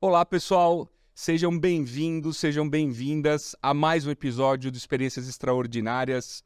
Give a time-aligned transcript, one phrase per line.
[0.00, 0.88] Olá, pessoal.
[1.14, 6.44] Sejam bem-vindos, sejam bem-vindas a mais um episódio do Experiências Extraordinárias.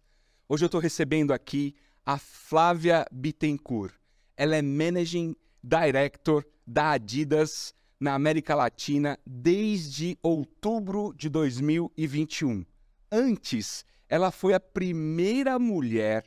[0.49, 1.75] Hoje eu estou recebendo aqui
[2.07, 3.93] a Flávia Bittencourt.
[4.37, 12.65] Ela é Managing Director da Adidas na América Latina desde outubro de 2021.
[13.11, 16.25] Antes, ela foi a primeira mulher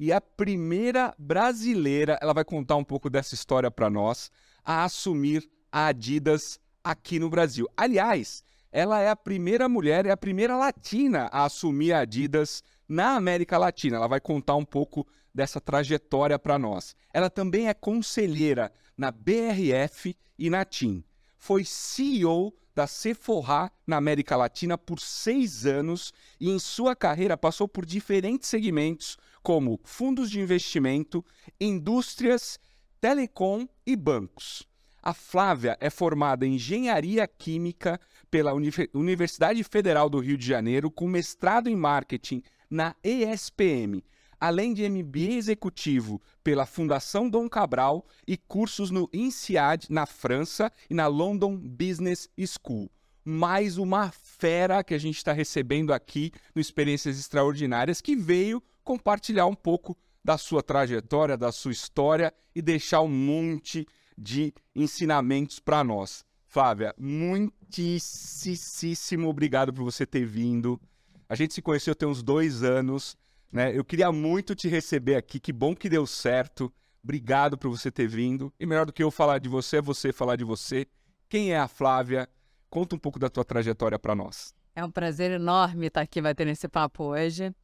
[0.00, 4.32] e a primeira brasileira, ela vai contar um pouco dessa história para nós,
[4.64, 7.68] a assumir a Adidas aqui no Brasil.
[7.76, 13.14] Aliás, ela é a primeira mulher, é a primeira latina a assumir a Adidas na
[13.14, 13.98] América Latina.
[13.98, 16.96] Ela vai contar um pouco dessa trajetória para nós.
[17.12, 21.04] Ela também é conselheira na BRF e na TIM.
[21.36, 27.68] Foi CEO da Sephora na América Latina por seis anos e em sua carreira passou
[27.68, 31.24] por diferentes segmentos como fundos de investimento,
[31.60, 32.58] indústrias,
[33.00, 34.68] telecom e bancos.
[35.02, 37.98] A Flávia é formada em Engenharia Química
[38.30, 38.52] pela
[38.92, 44.04] Universidade Federal do Rio de Janeiro, com mestrado em Marketing na ESPM,
[44.38, 50.94] além de MBA executivo pela Fundação Dom Cabral e cursos no INSEAD na França e
[50.94, 52.90] na London Business School.
[53.24, 59.46] Mais uma fera que a gente está recebendo aqui no Experiências Extraordinárias, que veio compartilhar
[59.46, 63.86] um pouco da sua trajetória, da sua história e deixar um monte
[64.18, 66.24] de ensinamentos para nós.
[66.48, 70.80] Flávia, muitíssimo obrigado por você ter vindo.
[71.28, 73.16] A gente se conheceu tem uns dois anos,
[73.52, 73.70] né?
[73.72, 75.38] Eu queria muito te receber aqui.
[75.38, 76.72] Que bom que deu certo.
[77.00, 78.52] Obrigado por você ter vindo.
[78.58, 80.84] E melhor do que eu falar de você é você falar de você.
[81.28, 82.28] Quem é a Flávia?
[82.68, 84.52] Conta um pouco da tua trajetória para nós.
[84.74, 87.54] É um prazer enorme estar aqui batendo esse papo hoje.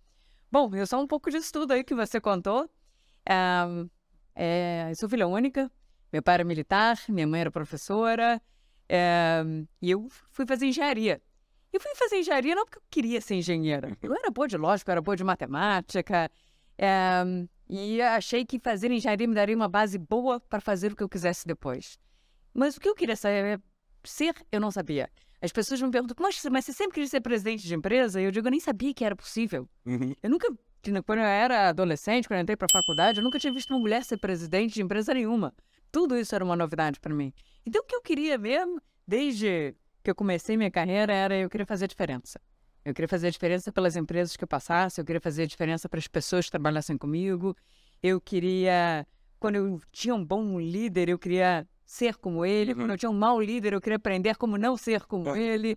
[0.51, 2.71] Bom, eu sou um pouco de estudo aí que você contou.
[3.29, 3.35] É,
[4.35, 5.71] é, eu sou filha única,
[6.13, 8.41] meu pai era militar, minha mãe era professora,
[8.89, 9.43] é,
[9.83, 11.21] e eu fui fazer engenharia.
[11.73, 13.97] Eu fui fazer engenharia não porque eu queria ser engenheira.
[14.01, 16.31] Eu era boa de lógica, eu era boa de matemática,
[16.79, 17.23] é,
[17.69, 21.09] e achei que fazer engenharia me daria uma base boa para fazer o que eu
[21.09, 21.99] quisesse depois.
[22.55, 23.61] Mas o que eu queria saber,
[24.05, 25.11] ser, eu não sabia.
[25.41, 26.17] As pessoas me perguntam,
[26.51, 28.21] mas você sempre queria ser presidente de empresa?
[28.21, 29.69] E eu digo, eu nem sabia que era possível.
[29.85, 30.15] Uhum.
[30.23, 30.49] Eu nunca,
[31.05, 33.79] quando eu era adolescente, quando eu entrei para a faculdade, eu nunca tinha visto uma
[33.79, 35.55] mulher ser presidente de empresa nenhuma.
[35.93, 37.33] Tudo isso era uma novidade para mim.
[37.65, 41.67] Então, o que eu queria mesmo, desde que eu comecei minha carreira, era eu queria
[41.67, 42.41] fazer a diferença.
[42.85, 45.89] Eu queria fazer a diferença pelas empresas que eu passasse, eu queria fazer a diferença
[45.89, 47.57] para as pessoas que trabalhassem comigo.
[48.03, 49.07] Eu queria,
[49.39, 52.75] quando eu tinha um bom líder, eu queria ser como ele.
[52.75, 55.77] Quando eu tinha um mau líder, eu queria aprender como não ser como ele.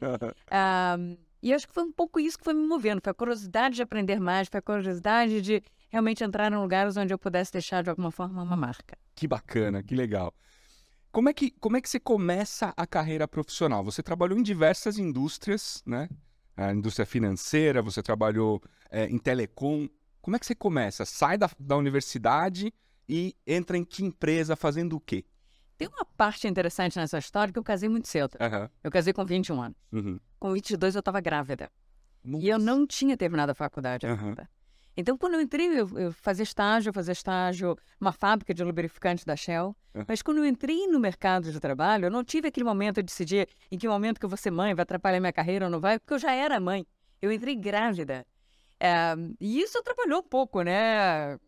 [0.50, 0.98] Ah,
[1.42, 3.00] e acho que foi um pouco isso que foi me movendo.
[3.02, 7.14] Foi a curiosidade de aprender mais, foi a curiosidade de realmente entrar em lugares onde
[7.14, 8.98] eu pudesse deixar de alguma forma uma marca.
[9.16, 10.34] Que bacana, que legal.
[11.12, 13.84] Como é que, como é que você começa a carreira profissional?
[13.84, 16.10] Você trabalhou em diversas indústrias, né?
[16.56, 18.62] A indústria financeira, você trabalhou
[18.92, 19.88] é, em telecom.
[20.22, 21.06] Como é que você começa?
[21.06, 22.72] Sai da, da universidade
[23.08, 25.26] e entra em que empresa fazendo o quê?
[25.80, 28.38] Tem uma parte interessante nessa história que eu casei muito cedo.
[28.42, 28.68] Uhum.
[28.84, 29.78] Eu casei com 21 anos.
[29.94, 30.20] Uhum.
[30.38, 31.72] Com 22 eu estava grávida.
[32.22, 32.46] Nossa.
[32.46, 34.50] E eu não tinha terminado a faculdade ainda.
[34.98, 39.24] Então, quando eu entrei, eu, eu fazia estágio, eu fazia estágio numa fábrica de lubrificantes
[39.24, 39.74] da Shell.
[39.96, 40.04] Uhum.
[40.06, 43.48] Mas quando eu entrei no mercado de trabalho, eu não tive aquele momento de decidir
[43.72, 45.98] em que momento que eu vou ser mãe, vai atrapalhar minha carreira ou não vai,
[45.98, 46.86] porque eu já era mãe.
[47.22, 48.26] Eu entrei grávida.
[48.78, 51.40] É, e isso atrapalhou um pouco, né?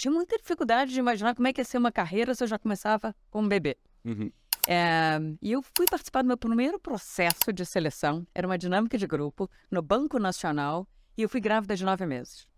[0.00, 2.58] Tinha muita dificuldade de imaginar como é que ia ser uma carreira se eu já
[2.58, 3.76] começava com bebê.
[4.02, 4.32] Uhum.
[4.66, 8.26] É, e eu fui participar do meu primeiro processo de seleção.
[8.34, 12.48] Era uma dinâmica de grupo no Banco Nacional e eu fui grávida de nove meses.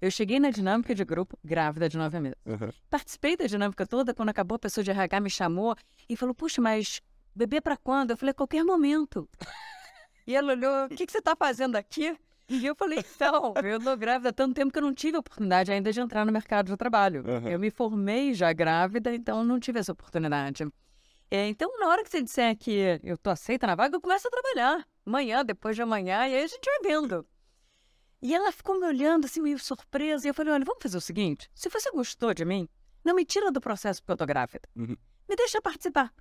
[0.00, 2.38] Eu cheguei na dinâmica de grupo grávida de nove meses.
[2.46, 2.70] Uhum.
[2.88, 4.14] Participei da dinâmica toda.
[4.14, 5.74] Quando acabou, a pessoa de RH me chamou
[6.08, 7.02] e falou: Puxa, mas
[7.34, 8.12] bebê para quando?
[8.12, 9.28] Eu falei: qualquer momento.
[10.24, 12.16] e ela olhou: O que, que você está fazendo aqui?
[12.48, 15.20] E eu falei: Então, eu estou grávida há tanto tempo que eu não tive a
[15.20, 17.24] oportunidade ainda de entrar no mercado de trabalho.
[17.26, 17.48] Uhum.
[17.48, 20.64] Eu me formei já grávida, então não tive essa oportunidade.
[21.30, 24.28] É, então, na hora que você disser que eu tô aceita na vaga, eu começo
[24.28, 24.86] a trabalhar.
[25.04, 27.26] Amanhã, depois de amanhã, e aí a gente vai vendo.
[28.22, 30.26] E ela ficou me olhando assim, meio surpresa.
[30.26, 32.68] E eu falei: olha, vamos fazer o seguinte: se você gostou de mim,
[33.04, 34.68] não me tira do processo porque eu tô grávida.
[34.76, 34.96] Uhum.
[35.28, 36.12] Me deixa participar.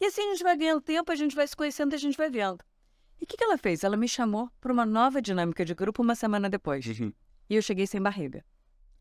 [0.00, 2.30] E assim a gente vai ganhando tempo, a gente vai se conhecendo a gente vai
[2.30, 2.64] vendo.
[3.20, 3.84] E o que, que ela fez?
[3.84, 6.86] Ela me chamou para uma nova dinâmica de grupo uma semana depois.
[6.86, 7.12] Uhum.
[7.48, 8.44] E eu cheguei sem barriga.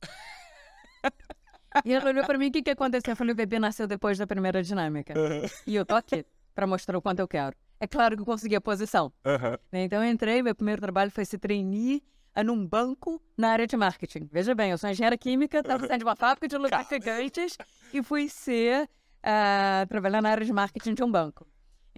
[1.85, 3.13] e ela olhou para mim: o que, que aconteceu?
[3.13, 5.13] Eu falei: o bebê nasceu depois da primeira dinâmica.
[5.17, 5.47] Uhum.
[5.65, 7.55] E eu tô aqui para mostrar o quanto eu quero.
[7.79, 9.13] É claro que eu consegui a posição.
[9.25, 9.57] Uhum.
[9.71, 12.03] Então eu entrei, meu primeiro trabalho foi esse trainee.
[12.35, 14.27] é num banco na área de marketing.
[14.31, 17.57] Veja bem, eu sou engenheira química, estava saindo de uma fábrica de lubrificantes
[17.93, 18.83] e fui ser,
[19.23, 21.47] uh, trabalhar na área de marketing de um banco.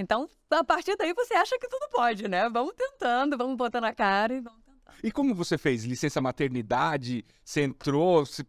[0.02, 2.50] Então, a partir daí você acha que tudo pode, né?
[2.50, 4.98] Vamos tentando, vamos botando a cara e vamos tentando.
[5.04, 5.84] E como você fez?
[5.86, 7.24] Licença maternidade?
[7.44, 8.26] Você entrou?
[8.26, 8.44] Você...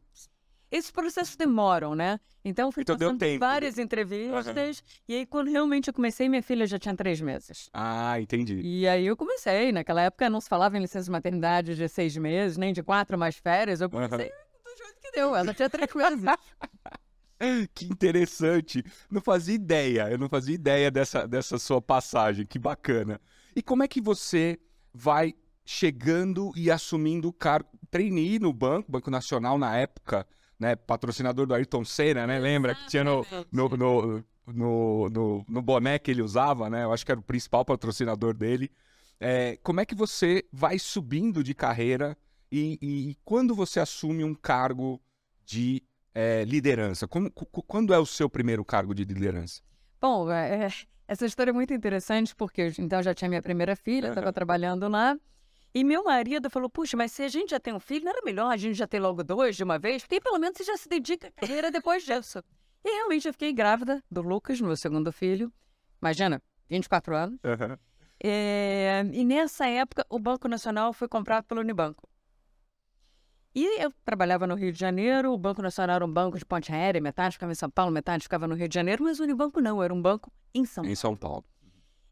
[0.71, 2.19] Esses processos demoram, né?
[2.43, 3.41] Então, fui Então passando tempo.
[3.41, 4.83] várias entrevistas.
[5.07, 7.69] E aí, quando realmente eu comecei, minha filha já tinha três meses.
[7.75, 8.59] Ah, entendi.
[8.65, 9.71] E aí eu comecei.
[9.71, 13.19] Naquela época não se falava em licença de maternidade de seis meses, nem de quatro
[13.19, 13.83] mais férias.
[13.83, 15.37] Eu comecei do jeito que deu.
[15.37, 16.25] Ela tinha três meses.
[17.75, 18.85] Que interessante.
[19.11, 20.09] Não fazia ideia.
[20.11, 22.47] Eu não fazia ideia dessa, dessa sua passagem.
[22.47, 23.21] Que bacana.
[23.55, 24.59] E como é que você
[24.93, 25.35] vai
[25.65, 27.69] chegando e assumindo o cargo?
[27.91, 30.27] Trainee no banco, Banco Nacional na época,
[30.59, 30.75] né?
[30.77, 32.39] Patrocinador do Ayrton Senna, né?
[32.39, 36.85] Lembra que tinha no, no, no, no, no, no boné que ele usava, né?
[36.85, 38.71] Eu acho que era o principal patrocinador dele.
[39.21, 42.17] É, como é que você vai subindo de carreira
[42.51, 45.01] e, e- e quando você assume um cargo
[45.45, 45.83] de
[46.15, 47.07] é, liderança?
[47.09, 49.63] Como- quando é o seu primeiro cargo de liderança?
[50.01, 50.69] Bom, é, é,
[51.09, 54.89] essa história é muito interessante porque eu, então já tinha minha primeira filha, estava trabalhando
[54.89, 55.17] lá.
[55.75, 58.21] E meu marido falou: Puxa, mas se a gente já tem um filho, não era
[58.25, 60.03] melhor a gente já ter logo dois de uma vez?
[60.03, 62.43] Porque pelo menos você já se dedica à carreira depois disso.
[62.85, 65.51] E realmente eu fiquei grávida do Lucas, meu segundo filho.
[66.01, 67.39] Imagina, 24 anos.
[68.23, 72.09] É, e nessa época, o Banco Nacional foi comprado pelo Unibanco.
[73.55, 76.73] E eu trabalhava no Rio de Janeiro, o Banco Nacional era um banco de ponte
[76.73, 79.61] aérea, metade ficava em São Paulo, metade ficava no Rio de Janeiro, mas o Unibanco
[79.61, 81.45] não, era um banco em São Em São Paulo.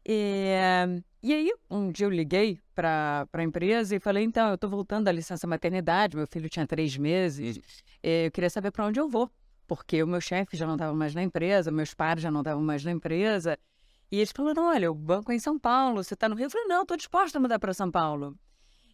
[0.07, 4.69] é, e aí, um dia eu liguei para a empresa e falei: então, eu estou
[4.69, 7.59] voltando da licença maternidade, meu filho tinha três meses,
[8.01, 9.29] eh, eu queria saber para onde eu vou,
[9.67, 12.63] porque o meu chefe já não estava mais na empresa, meus pais já não estavam
[12.63, 13.57] mais na empresa.
[14.11, 16.45] E eles falaram: olha, o banco é em São Paulo, você está no Rio?
[16.45, 18.35] Eu falei: não, estou disposta a mudar para São Paulo.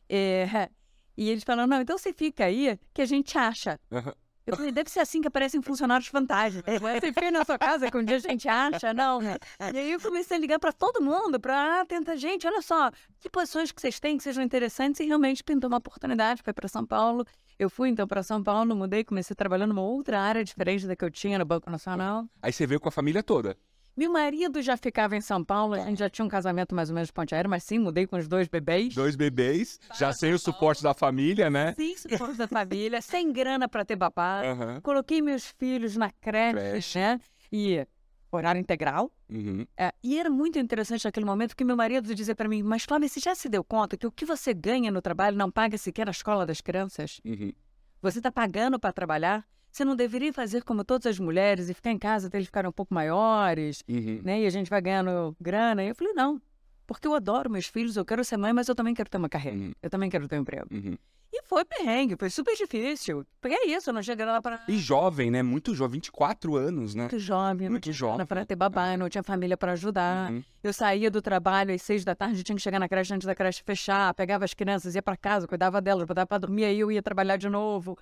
[0.10, 0.70] Eh,
[1.18, 3.80] e eles falaram: não, então você fica aí que a gente acha.
[3.92, 4.14] Aham.
[4.48, 6.64] Eu falei, deve ser assim que aparecem funcionários fantasmas.
[6.64, 9.20] Você fica na sua casa que um dia a gente acha, não.
[9.22, 13.30] E aí eu comecei a ligar para todo mundo para tentar, gente, olha só, que
[13.30, 16.86] posições que vocês têm que sejam interessantes e realmente pintou uma oportunidade, foi para São
[16.86, 17.26] Paulo.
[17.60, 20.96] Eu fui então para São Paulo, mudei, comecei a trabalhar numa outra área diferente da
[20.96, 22.26] que eu tinha no Banco Nacional.
[22.42, 23.58] Aí você veio com a família toda.
[23.98, 26.94] Meu marido já ficava em São Paulo, a gente já tinha um casamento mais ou
[26.94, 28.94] menos de ponte aérea, mas sim, mudei com os dois bebês.
[28.94, 31.74] Dois bebês, já sem o suporte da família, né?
[31.74, 34.44] Sim, suporte da família, sem grana para ter babá.
[34.44, 34.82] Aham.
[34.82, 37.00] Coloquei meus filhos na creche, Creche.
[37.00, 37.20] né?
[37.52, 37.88] E
[38.32, 39.12] horário integral.
[39.28, 39.66] Uhum.
[39.76, 43.10] É, e era muito interessante naquele momento que meu marido dizia para mim: Mas Flávia,
[43.10, 46.08] você já se deu conta que o que você ganha no trabalho não paga sequer
[46.08, 47.20] a escola das crianças?
[47.26, 47.52] Uhum.
[48.00, 49.44] Você está pagando para trabalhar?
[49.78, 52.68] Você não deveria fazer como todas as mulheres e ficar em casa até eles ficarem
[52.68, 54.22] um pouco maiores, Uhum.
[54.24, 54.42] né?
[54.42, 55.84] E a gente vai ganhando grana.
[55.84, 56.42] E eu falei: Não,
[56.88, 59.30] porque eu adoro meus filhos, eu quero ser mãe, mas eu também quero ter uma
[59.30, 59.56] carreira.
[59.56, 59.74] Uhum.
[59.84, 60.66] Eu também quero ter um emprego.
[60.72, 60.98] Uhum.
[61.32, 63.24] E foi perrengue, foi super difícil.
[63.40, 64.64] Porque é isso, eu não cheguei lá para.
[64.68, 65.44] E jovem, né?
[65.44, 67.04] Muito jovem, 24 anos, né?
[67.04, 68.26] Muito jovem, Muito jovem.
[68.26, 70.32] para ter babá, não tinha família para ajudar.
[70.32, 70.44] Uhum.
[70.64, 73.36] Eu saía do trabalho às seis da tarde, tinha que chegar na creche antes da
[73.36, 76.92] creche fechar, pegava as crianças, ia para casa, cuidava delas, botava para dormir, aí eu
[76.92, 77.96] ia trabalhar de novo.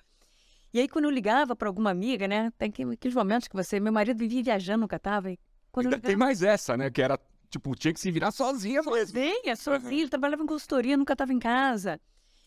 [0.72, 2.52] E aí, quando eu ligava para alguma amiga, né?
[2.58, 3.80] Tem que- aqueles momentos que você.
[3.80, 5.30] Meu marido vivia viajando, nunca tava.
[5.30, 5.38] E
[5.72, 6.26] quando Ainda tem ligava.
[6.26, 6.90] mais essa, né?
[6.90, 7.18] Que era,
[7.48, 8.92] tipo, tinha que se virar sozinha mesmo.
[8.94, 12.00] Sozinha, sozinha, ele trabalhava em consultoria, nunca estava em casa.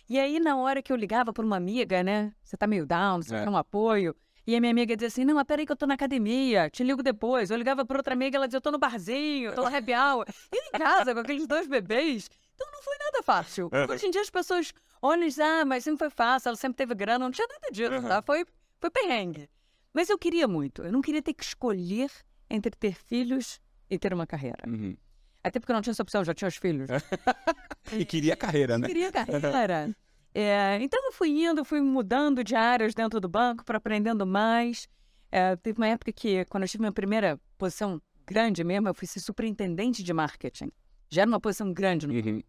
[0.07, 2.33] E aí, na hora que eu ligava para uma amiga, né?
[2.43, 3.43] Você tá meio down, você É.
[3.43, 4.15] quer um apoio.
[4.47, 6.83] E a minha amiga dizia assim: Não, mas peraí que eu tô na academia, te
[6.83, 7.51] ligo depois.
[7.51, 10.25] Eu ligava para outra amiga, ela dizia: Eu tô no barzinho, tô no happy hour.
[10.51, 12.27] E em casa, com aqueles dois bebês.
[12.55, 13.69] Então não foi nada fácil.
[13.71, 13.85] É.
[13.91, 16.93] Hoje em dia as pessoas e dizem: Ah, mas sempre foi fácil, ela sempre teve
[16.95, 17.25] grana.
[17.25, 18.07] Não tinha nada disso, Uhum.
[18.07, 18.21] tá?
[18.21, 18.45] Foi,
[18.79, 19.49] foi perrengue.
[19.93, 20.83] Mas eu queria muito.
[20.83, 22.11] Eu não queria ter que escolher
[22.49, 24.63] entre ter filhos e ter uma carreira.
[24.67, 24.95] Uhum.
[25.43, 26.89] Até porque eu não tinha essa opção, já tinha os filhos.
[27.93, 28.85] E queria carreira, né?
[28.87, 29.95] queria carreira.
[30.33, 34.87] É, então eu fui indo, fui mudando de áreas dentro do banco para aprendendo mais.
[35.31, 39.07] É, teve uma época que, quando eu tive minha primeira posição grande mesmo, eu fui
[39.07, 40.71] ser superintendente de marketing.
[41.09, 42.43] Já era uma posição grande, no- Uhum.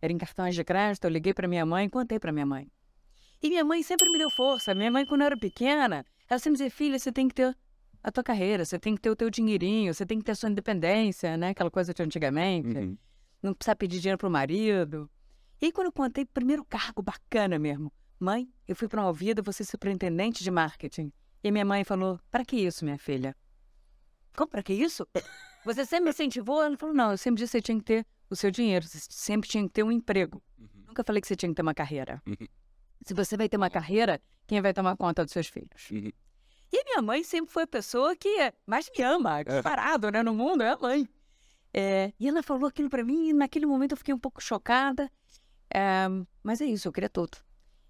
[0.00, 1.04] Era em cartões de crédito.
[1.04, 2.70] Eu liguei para minha mãe, contei para minha mãe.
[3.42, 4.74] E minha mãe sempre me deu força.
[4.74, 7.56] Minha mãe, quando eu era pequena, ela sempre dizia: Filha, você tem que ter
[8.02, 10.34] a tua carreira, você tem que ter o teu dinheirinho, você tem que ter a
[10.34, 11.50] sua independência, né?
[11.50, 12.96] Aquela coisa de antigamente Uhum.
[13.42, 15.10] não precisa pedir dinheiro pro marido.
[15.60, 17.92] E aí, quando eu contei, primeiro cargo bacana mesmo.
[18.18, 21.12] Mãe, eu fui promovida, vou ser superintendente de marketing.
[21.44, 23.34] E minha mãe falou: Para que isso, minha filha?
[24.36, 25.06] Como, para que isso?
[25.64, 26.62] Você sempre me incentivou?
[26.62, 28.98] Ela falou: Não, eu sempre disse que você tinha que ter o seu dinheiro, você
[29.10, 30.42] sempre tinha que ter um emprego.
[30.58, 30.84] Uhum.
[30.88, 32.22] Nunca falei que você tinha que ter uma carreira.
[32.26, 32.46] Uhum.
[33.04, 35.90] Se você vai ter uma carreira, quem vai tomar conta dos seus filhos?
[35.90, 36.10] Uhum.
[36.72, 40.22] E minha mãe sempre foi a pessoa que mais me ama, disparado, né?
[40.22, 41.08] No mundo, é a mãe.
[41.72, 45.10] É, e ela falou aquilo pra mim e naquele momento eu fiquei um pouco chocada.
[45.72, 46.06] É,
[46.42, 47.38] mas é isso, eu queria tudo.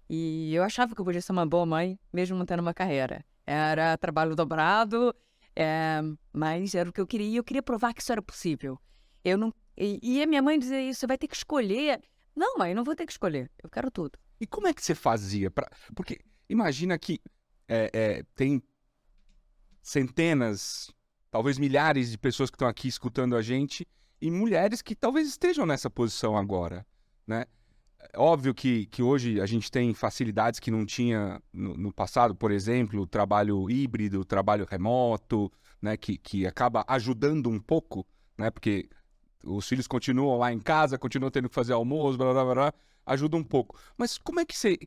[0.09, 3.25] E eu achava que eu podia ser uma boa mãe, mesmo não tendo uma carreira.
[3.45, 5.15] Era trabalho dobrado,
[5.55, 6.01] é,
[6.31, 7.27] mas era o que eu queria.
[7.27, 8.79] E eu queria provar que isso era possível.
[9.23, 9.53] Eu não.
[9.77, 12.01] E, e a minha mãe dizia isso: você vai ter que escolher.
[12.35, 13.49] Não, mãe, não vou ter que escolher.
[13.61, 14.17] Eu quero tudo.
[14.39, 15.49] E como é que você fazia?
[15.49, 15.69] Pra...
[15.95, 16.19] Porque
[16.49, 17.19] imagina que
[17.67, 18.61] é, é, tem
[19.81, 20.91] centenas,
[21.31, 23.87] talvez milhares de pessoas que estão aqui escutando a gente
[24.21, 26.85] e mulheres que talvez estejam nessa posição agora,
[27.25, 27.45] né?
[28.13, 32.35] É óbvio que, que hoje a gente tem facilidades que não tinha no, no passado,
[32.35, 38.05] por exemplo, o trabalho híbrido, o trabalho remoto, né, que, que acaba ajudando um pouco,
[38.37, 38.87] né, porque
[39.43, 42.73] os filhos continuam lá em casa, continuam tendo que fazer almoço, blá, blá, blá, blá
[43.07, 43.79] ajuda um pouco.
[43.97, 44.77] Mas como é que você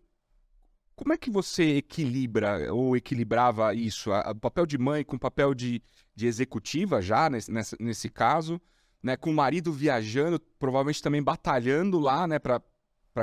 [0.95, 4.11] como é que você equilibra ou equilibrava isso?
[4.13, 5.83] O papel de mãe com o papel de,
[6.15, 8.61] de executiva já, nesse, nesse, nesse caso,
[9.03, 9.17] né?
[9.17, 12.39] Com o marido viajando, provavelmente também batalhando lá, né?
[12.39, 12.61] Para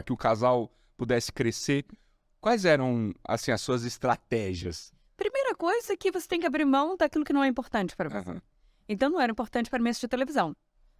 [0.03, 1.85] que o casal pudesse crescer.
[2.41, 4.91] Quais eram, assim, as suas estratégias?
[5.15, 8.09] Primeira coisa é que você tem que abrir mão daquilo que não é importante para
[8.09, 8.27] você.
[8.27, 8.41] Uhum.
[8.89, 10.55] Então não era importante para mim assistir televisão.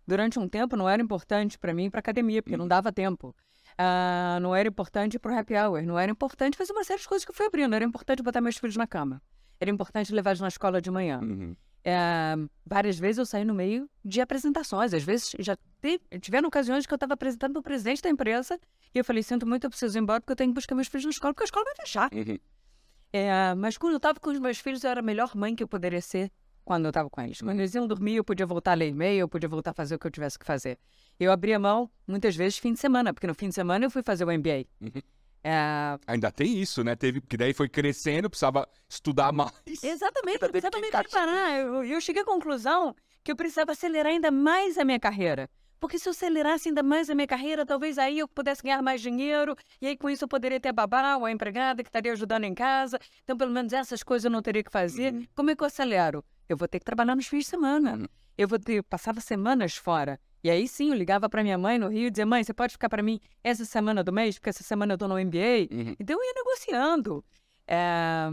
[0.08, 3.36] Durante um tempo não era importante para mim para academia, porque não dava tempo.
[3.74, 7.08] Uh, não era importante para o happy hour, não era importante fazer uma série de
[7.08, 9.22] coisas que eu fui abrindo, era importante botar meus filhos na cama,
[9.60, 11.20] era importante levar eles na escola de manhã.
[11.22, 11.56] Uhum.
[11.86, 16.88] Uh, várias vezes eu saí no meio de apresentações, às vezes já te, tiveram ocasiões
[16.88, 18.60] que eu estava apresentando para o presidente da empresa
[18.96, 20.88] e eu falei: Sinto muito, eu preciso ir embora porque eu tenho que buscar meus
[20.88, 22.10] filhos na escola, porque a escola vai fechar.
[22.14, 22.36] Uhum.
[22.36, 25.64] Uh, mas quando eu estava com os meus filhos, eu era a melhor mãe que
[25.64, 26.32] eu poderia ser
[26.68, 27.40] quando eu estava com eles.
[27.40, 29.96] Quando eles iam dormir, eu podia voltar a ler e-mail, eu podia voltar a fazer
[29.96, 30.78] o que eu tivesse que fazer.
[31.18, 34.04] Eu abria mão, muitas vezes, fim de semana, porque no fim de semana eu fui
[34.04, 34.66] fazer o MBA.
[34.82, 35.02] Uhum.
[35.46, 35.98] É...
[36.06, 36.94] Ainda tem isso, né?
[36.94, 39.54] Teve, que daí foi crescendo, precisava estudar mais.
[39.82, 41.58] Exatamente, precisava me preparar.
[41.58, 42.94] Eu, eu cheguei à conclusão
[43.24, 45.50] que eu precisava acelerar ainda mais a minha carreira.
[45.80, 49.00] Porque se eu acelerasse ainda mais a minha carreira, talvez aí eu pudesse ganhar mais
[49.00, 52.12] dinheiro, e aí com isso eu poderia ter a babá ou a empregada que estaria
[52.12, 53.00] ajudando em casa.
[53.24, 55.14] Então, pelo menos essas coisas eu não teria que fazer.
[55.14, 55.26] Uhum.
[55.34, 56.26] Como é que eu acelero?
[56.48, 58.10] Eu vou ter que trabalhar nos fins de semana.
[58.38, 60.20] Eu vou ter, passava semanas fora.
[60.44, 62.74] E aí sim, eu ligava para minha mãe no Rio e dizia: mãe, você pode
[62.74, 65.68] ficar para mim essa semana do mês, porque essa semana eu tô no MBA.
[65.72, 65.96] Uhum.
[66.00, 67.26] Então eu ia negociando.
[67.68, 68.28] É...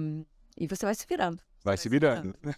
[0.57, 1.39] E você vai se virando.
[1.65, 2.35] Vai, vai se virando.
[2.41, 2.57] virando.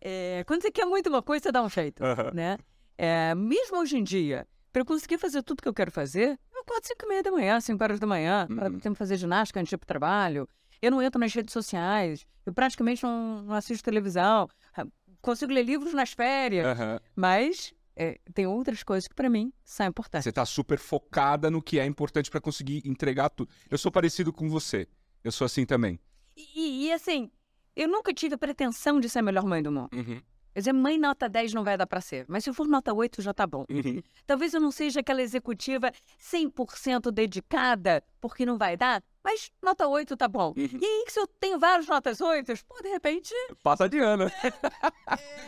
[0.00, 2.34] é, quando você quer muito uma coisa, você dá um jeito, uhum.
[2.34, 2.58] né?
[2.98, 6.60] É, mesmo hoje em dia, para eu conseguir fazer tudo que eu quero fazer, eu
[6.60, 8.56] acordo 5 e meia da manhã, 5 horas da manhã, uhum.
[8.56, 10.48] para tempo fazer ginástica antes de ir pro trabalho.
[10.82, 14.48] Eu não entro nas redes sociais, eu praticamente não, não assisto televisão
[15.20, 16.98] consigo ler livros nas férias, uhum.
[17.16, 20.24] mas é, tem outras coisas que para mim são importantes.
[20.24, 23.50] Você está super focada no que é importante para conseguir entregar tudo.
[23.68, 24.86] Eu sou parecido com você.
[25.24, 25.98] Eu sou assim também.
[26.36, 27.30] E, e assim,
[27.74, 29.90] eu nunca tive a pretensão de ser a melhor mãe do mundo.
[29.92, 30.22] Uhum.
[30.52, 32.92] Quer dizer, mãe nota 10 não vai dar para ser, mas se eu for nota
[32.92, 33.64] 8 já tá bom.
[33.70, 34.02] Uhum.
[34.26, 40.16] Talvez eu não seja aquela executiva 100% dedicada, porque não vai dar, mas nota 8
[40.16, 40.54] tá bom.
[40.56, 40.78] Uhum.
[40.80, 43.32] E aí, se eu tenho várias notas 8, pô, de repente.
[43.62, 44.24] Passa de ano.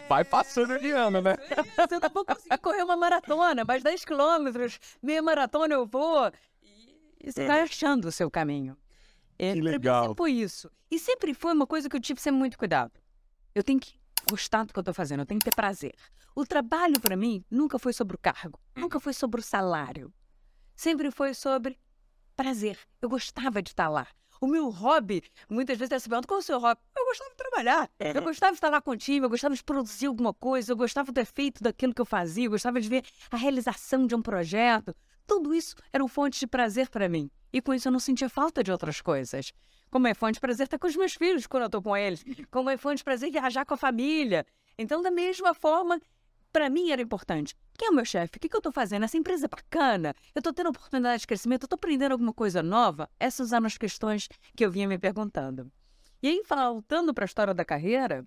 [0.09, 1.35] vai passando de ano, né?
[1.50, 6.30] É, eu não vou conseguir correr uma maratona, mas 10 quilômetros, meia maratona eu vou.
[7.23, 8.76] E você vai achando o seu caminho.
[9.38, 10.02] É, que legal.
[10.02, 10.71] Sempre foi isso.
[10.90, 12.92] E sempre foi uma coisa que eu tive sempre muito cuidado.
[13.54, 15.94] Eu tenho que gostar do que eu estou fazendo, eu tenho que ter prazer.
[16.34, 20.12] O trabalho, para mim, nunca foi sobre o cargo, nunca foi sobre o salário.
[20.76, 21.78] Sempre foi sobre
[22.34, 22.78] prazer.
[23.02, 24.06] Eu gostava de estar lá.
[24.40, 26.80] O meu hobby, muitas vezes, é se pergunta qual é o seu hobby?
[26.96, 27.90] Eu gostava de trabalhar.
[28.16, 30.76] Eu gostava de estar lá com o time, eu gostava de produzir alguma coisa, eu
[30.76, 34.22] gostava do efeito daquilo que eu fazia, eu gostava de ver a realização de um
[34.22, 34.96] projeto.
[35.26, 37.30] Tudo isso eram fontes de prazer para mim.
[37.52, 39.52] E com isso eu não sentia falta de outras coisas.
[39.90, 42.25] Como é fonte de prazer estar com os meus filhos quando eu estou com eles.
[42.50, 44.47] Como é fonte de prazer viajar com a família.
[44.78, 46.00] Então, da mesma forma,
[46.52, 47.54] para mim era importante.
[47.76, 48.37] Quem é o meu chefe?
[48.37, 49.04] O que, que eu estou fazendo?
[49.04, 50.14] Essa empresa é bacana?
[50.35, 51.62] Eu estou tendo oportunidade de crescimento?
[51.62, 53.09] Eu estou aprendendo alguma coisa nova?
[53.18, 55.70] Essas eram as questões que eu vinha me perguntando.
[56.23, 58.26] E aí, voltando para a história da carreira,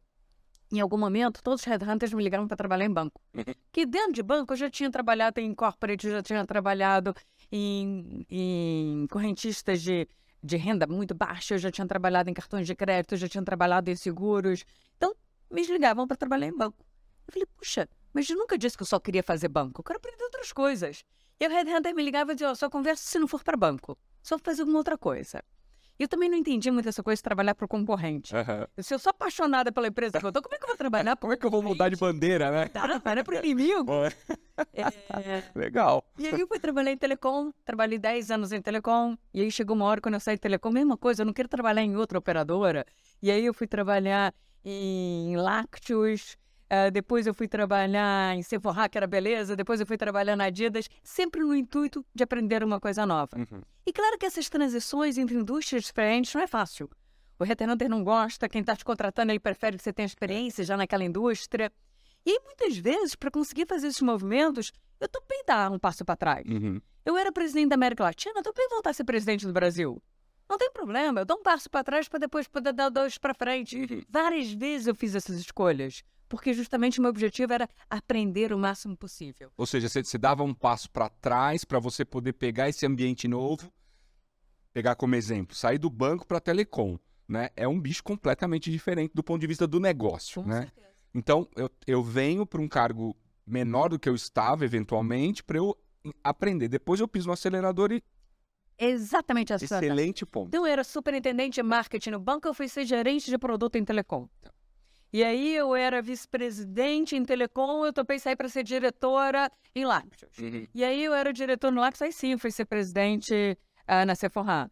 [0.71, 3.21] em algum momento, todos os headhunters me ligaram para trabalhar em banco.
[3.71, 7.15] Que dentro de banco eu já tinha trabalhado em corporate, já tinha trabalhado
[7.51, 10.07] em, em correntistas de
[10.43, 13.43] de renda muito baixa, eu já tinha trabalhado em cartões de crédito, eu já tinha
[13.43, 14.65] trabalhado em seguros.
[14.97, 15.15] Então,
[15.49, 16.85] me ligavam para trabalhar em banco.
[17.27, 19.97] Eu falei, puxa, mas eu nunca disse que eu só queria fazer banco, eu quero
[19.97, 21.05] aprender outras coisas.
[21.39, 23.97] E o Headhunter me ligava e dizia, oh, só conversa se não for para banco,
[24.21, 25.43] só fazer alguma outra coisa.
[25.99, 28.33] Eu também não entendi muito essa coisa de trabalhar para o concorrente.
[28.35, 28.83] Uhum.
[28.83, 31.15] Se eu sou apaixonada pela empresa que eu tô, como é que eu vou trabalhar?
[31.17, 32.67] como é que eu vou mudar de bandeira, né?
[32.67, 33.91] Tá, para para o inimigo.
[34.73, 34.83] é...
[35.55, 36.03] Legal.
[36.17, 39.75] E aí eu fui trabalhar em telecom, trabalhei 10 anos em telecom, e aí chegou
[39.75, 42.17] uma hora quando eu saí de telecom, mesma coisa, eu não quero trabalhar em outra
[42.17, 42.85] operadora.
[43.21, 44.33] E aí eu fui trabalhar
[44.65, 46.37] em lácteos,
[46.71, 49.55] Uh, depois eu fui trabalhar em Sephora, que era beleza.
[49.55, 53.37] Depois eu fui trabalhar na Adidas, sempre no intuito de aprender uma coisa nova.
[53.37, 53.61] Uhum.
[53.85, 56.89] E claro que essas transições entre indústrias diferentes não é fácil.
[57.39, 60.77] O headhunter não gosta, quem está te contratando ele prefere que você tenha experiência já
[60.77, 61.71] naquela indústria.
[62.25, 66.15] E aí, muitas vezes, para conseguir fazer esses movimentos, eu topei dar um passo para
[66.15, 66.45] trás.
[66.47, 66.79] Uhum.
[67.05, 70.01] Eu era presidente da América Latina, topei voltar a ser presidente do Brasil.
[70.49, 73.33] Não tem problema, eu dou um passo para trás para depois poder dar dois para
[73.33, 73.75] frente.
[73.77, 74.01] Uhum.
[74.09, 78.95] Várias vezes eu fiz essas escolhas, porque justamente o meu objetivo era aprender o máximo
[78.97, 79.51] possível.
[79.57, 83.27] Ou seja, você, você dava um passo para trás para você poder pegar esse ambiente
[83.27, 83.71] novo,
[84.73, 87.49] pegar como exemplo, sair do banco para telecom, né?
[87.55, 90.61] É um bicho completamente diferente do ponto de vista do negócio, Com né?
[90.61, 90.87] certeza.
[91.13, 93.15] Então, eu, eu venho para um cargo
[93.45, 95.77] menor do que eu estava, eventualmente, para eu
[96.23, 96.67] aprender.
[96.67, 98.03] Depois eu piso no acelerador e
[98.77, 99.77] Exatamente situação.
[99.77, 100.47] excelente ponto.
[100.47, 103.85] Então, eu era superintendente de marketing no banco, eu fui ser gerente de produto em
[103.85, 104.27] telecom.
[105.13, 110.35] E aí, eu era vice-presidente em telecom, eu topei sair para ser diretora em lácteos.
[110.39, 110.67] Uhum.
[110.73, 113.55] E aí, eu era diretor no lácteos, aí sim, fui ser presidente
[113.87, 114.69] ah, na Sephora.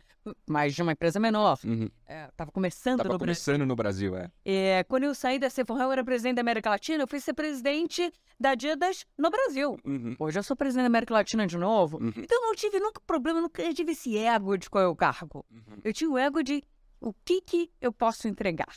[0.48, 1.60] Mas de uma empresa menor.
[1.66, 1.90] Uhum.
[2.30, 3.44] Estava começando Tava no Brasil.
[3.44, 4.32] começando no Brasil, é.
[4.46, 7.34] É, quando eu saí da Sephora, eu era presidente da América Latina, eu fui ser
[7.34, 9.78] presidente da Adidas no Brasil.
[9.84, 10.16] Uhum.
[10.20, 11.98] Hoje eu sou presidente da América Latina de novo.
[11.98, 12.14] Uhum.
[12.16, 14.96] Então eu não tive nunca problema, eu nunca tive esse ego de qual é o
[14.96, 15.46] cargo.
[15.52, 15.80] Uhum.
[15.84, 16.64] Eu tinha o ego de
[17.00, 18.76] o que, que eu posso entregar.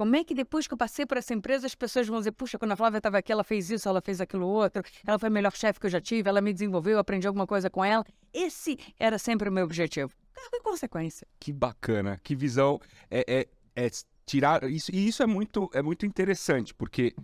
[0.00, 2.58] Como é que depois que eu passei por essa empresa, as pessoas vão dizer, puxa,
[2.58, 5.30] quando a Flávia estava aqui, ela fez isso, ela fez aquilo outro, ela foi a
[5.30, 8.02] melhor chefe que eu já tive, ela me desenvolveu, eu aprendi alguma coisa com ela.
[8.32, 10.10] Esse era sempre o meu objetivo.
[10.32, 11.26] Cargo e consequência.
[11.38, 12.80] Que bacana, que visão.
[13.10, 13.90] É, é, é
[14.24, 14.90] tirar isso.
[14.90, 17.14] E isso é muito, é muito interessante, porque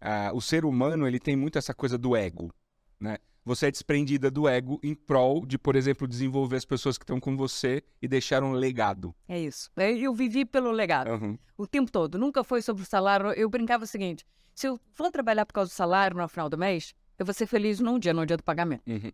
[0.00, 2.52] ah, o ser humano ele tem muito essa coisa do ego,
[2.98, 3.18] né?
[3.44, 7.20] Você é desprendida do ego em prol de, por exemplo, desenvolver as pessoas que estão
[7.20, 9.14] com você e deixar um legado.
[9.28, 9.70] É isso.
[9.76, 11.10] Eu eu vivi pelo legado.
[11.10, 11.38] Uhum.
[11.58, 12.18] o tempo todo.
[12.18, 13.32] Nunca foi sobre o salário.
[13.32, 14.24] Eu brincava o seguinte:
[14.54, 17.46] se eu for trabalhar por causa do salário no final do mês, eu vou ser
[17.46, 18.82] feliz num dia, no dia do pagamento.
[18.86, 19.12] Uhum.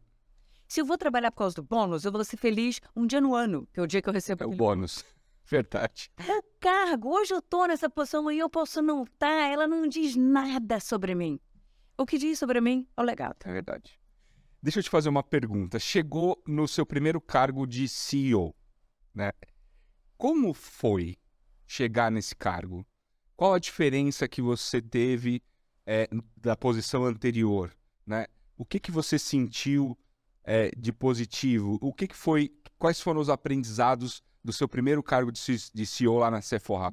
[0.69, 3.35] Se eu vou trabalhar por causa do bônus, eu vou ser feliz um dia no
[3.35, 5.05] ano, que é o dia que eu recebo É o bônus.
[5.45, 6.13] Verdade.
[6.17, 7.11] É o cargo.
[7.11, 9.51] Hoje eu tô nessa posição, amanhã eu posso não estar.
[9.51, 11.41] Ela não diz nada sobre mim.
[11.99, 13.37] O que diz sobre mim é o legado.
[13.45, 14.00] É verdade.
[14.63, 15.79] Deixa eu te fazer uma pergunta.
[15.79, 18.55] Chegou no seu primeiro cargo de CEO,
[19.15, 19.33] né?
[20.19, 21.17] Como foi
[21.67, 22.87] chegar nesse cargo?
[23.35, 25.43] Qual a diferença que você teve
[25.87, 27.75] é, da posição anterior,
[28.07, 28.27] né?
[28.55, 29.97] O que que você sentiu
[30.45, 31.79] é, de positivo?
[31.81, 32.53] O que que foi?
[32.79, 35.41] Quais foram os aprendizados do seu primeiro cargo de,
[35.73, 36.93] de CEO lá na Sephora?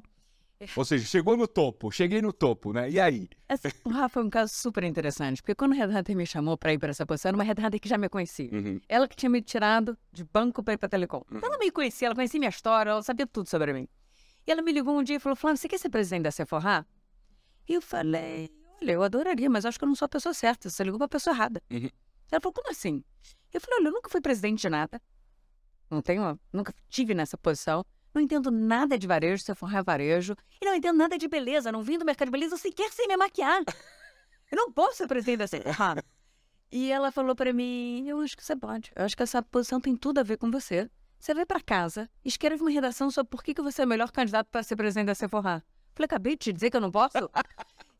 [0.76, 2.90] Ou seja, chegou no topo, cheguei no topo, né?
[2.90, 3.28] E aí?
[3.48, 6.78] Essa porra foi um caso super interessante, porque quando o Headhunter me chamou para ir
[6.78, 8.50] para essa posição, era uma Headhunter que já me conhecia.
[8.52, 8.80] Uhum.
[8.88, 11.22] Ela que tinha me tirado de banco para ir para telecom.
[11.30, 13.88] Então ela me conhecia, ela conhecia minha história, ela sabia tudo sobre mim.
[14.46, 16.84] E ela me ligou um dia e falou: Flávio, você quer ser presidente da Sephora?
[17.68, 18.50] E eu falei:
[18.82, 20.68] Olha, eu adoraria, mas acho que eu não sou a pessoa certa.
[20.68, 21.62] Você ligou para a pessoa errada.
[21.70, 21.88] Uhum.
[22.32, 23.04] Ela falou: Como assim?
[23.52, 25.00] Eu falei: Olha, eu nunca fui presidente de nada.
[25.88, 27.84] Não tenho, nunca tive nessa posição.
[28.18, 30.34] Não entendo nada de varejo, Sephora é varejo.
[30.60, 31.70] E não entendo nada de beleza.
[31.70, 33.62] Não vim do mercado de beleza, eu sequer sei me maquiar.
[34.50, 36.02] Eu não posso ser presidente Sephora.
[36.72, 38.90] E ela falou pra mim: Eu acho que você pode.
[38.96, 40.90] Eu acho que essa posição tem tudo a ver com você.
[41.16, 44.10] Você vai pra casa, escreve uma redação sobre por que, que você é o melhor
[44.10, 45.62] candidato para ser presidente da Sephora.
[45.94, 47.16] Falei: Acabei de te dizer que eu não posso?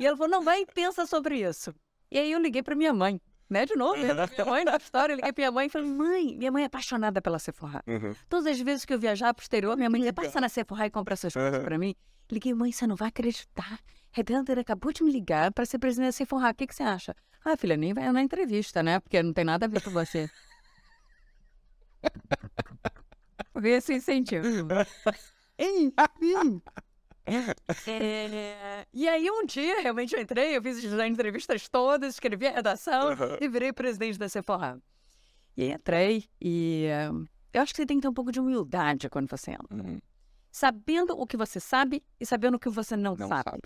[0.00, 1.72] e ela falou: Não, vai e pensa sobre isso.
[2.10, 3.20] E aí eu liguei pra minha mãe.
[3.48, 4.12] Né, de novo, né?
[4.12, 6.66] minha mãe na história, eu liguei pra minha mãe e falei, mãe, minha mãe é
[6.66, 7.82] apaixonada pela Sephora.
[7.86, 8.14] Uhum.
[8.28, 10.90] Todas as vezes que eu viajar pro exterior, minha mãe ia passar na Sephora e
[10.90, 11.64] comprar essas coisas Aham.
[11.64, 11.94] pra mim.
[12.30, 13.80] Liguei, mãe, você não vai acreditar.
[14.12, 16.50] Headhunter acabou de me ligar pra ser presidente da Sephora.
[16.50, 17.16] O que, que você acha?
[17.42, 19.00] Ah, filha, nem vai na entrevista, né?
[19.00, 20.28] Porque não tem nada a ver com você.
[23.52, 24.46] Foi esse incentivo.
[27.86, 32.52] É, E aí, um dia, realmente, eu entrei, eu fiz as entrevistas todas, escrevi a
[32.52, 33.38] redação Aham.
[33.40, 34.80] e virei presidente da Sephora.
[35.56, 37.10] E aí entrei e eh,
[37.52, 39.66] eu acho que você tem que ter um pouco de humildade quando você entra.
[39.76, 40.00] Uhum.
[40.50, 43.42] Sabendo o que você sabe e sabendo o que você não, Não sabe.
[43.50, 43.62] sabe.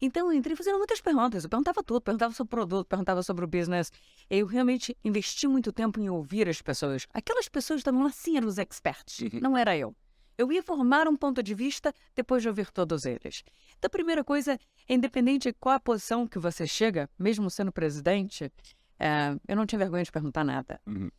[0.00, 1.44] Então, eu entrei fazendo muitas perguntas.
[1.44, 3.90] Eu perguntava tudo, perguntava sobre o produto, perguntava sobre o business.
[4.28, 7.06] Eu realmente investi muito tempo em ouvir as pessoas.
[7.12, 9.20] Aquelas pessoas estavam lá, sim, eram os experts.
[9.20, 9.40] Uhum.
[9.40, 9.94] Não era eu.
[10.36, 13.44] Eu ia formar um ponto de vista depois de ouvir todos eles.
[13.78, 17.70] Então, a primeira coisa, é independente de qual a posição que você chega, mesmo sendo
[17.72, 18.52] presidente,
[18.98, 20.80] eh, eu não tinha vergonha de perguntar nada.
[20.86, 21.10] Uhum.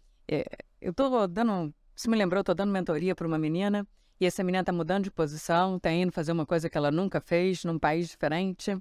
[0.81, 3.87] Eu tô dando, se me lembrou, tô dando mentoria para uma menina
[4.19, 7.21] e essa menina tá mudando de posição, tá indo fazer uma coisa que ela nunca
[7.21, 8.77] fez num país diferente.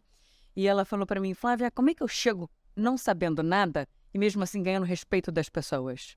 [0.57, 4.18] E ela falou para mim, Flávia, como é que eu chego não sabendo nada e
[4.18, 6.16] mesmo assim ganhando respeito das pessoas?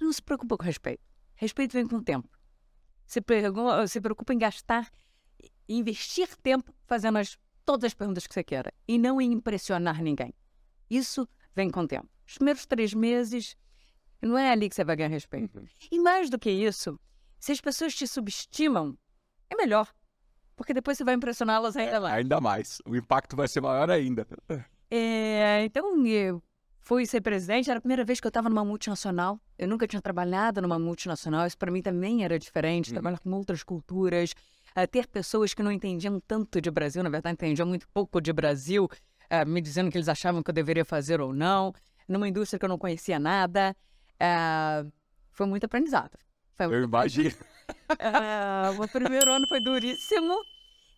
[0.00, 1.02] Não se preocupa com respeito.
[1.34, 2.28] Respeito vem com o tempo.
[3.08, 4.88] Se, pergu- se preocupa em gastar,
[5.68, 10.32] investir tempo fazendo as todas as perguntas que você queira e não em impressionar ninguém.
[10.88, 12.08] Isso vem com o tempo.
[12.26, 13.56] Os primeiros três meses,
[14.22, 15.58] não é ali que você vai ganhar respeito.
[15.58, 15.66] Uhum.
[15.90, 17.00] E mais do que isso,
[17.40, 18.96] se as pessoas te subestimam,
[19.50, 19.90] é melhor.
[20.54, 22.14] Porque depois você vai impressioná-las ainda mais.
[22.14, 22.78] Ainda mais.
[22.84, 24.26] O impacto vai ser maior ainda.
[24.90, 26.42] É, então, eu
[26.88, 29.38] fui ser presidente, era a primeira vez que eu estava numa multinacional.
[29.58, 32.94] Eu nunca tinha trabalhado numa multinacional, isso para mim também era diferente, Uhum.
[32.94, 34.32] trabalhar com outras culturas,
[34.74, 38.32] eh, ter pessoas que não entendiam tanto de Brasil, na verdade entendiam muito pouco de
[38.32, 38.88] Brasil,
[39.28, 41.74] eh, me dizendo que eles achavam que eu deveria fazer ou não,
[42.08, 43.76] numa indústria que eu não conhecia nada.
[44.18, 44.86] Eh,
[45.30, 46.16] foi muito aprendizado.
[46.54, 47.36] Foi Eu imagino.
[48.82, 50.34] o primeiro ano foi duríssimo.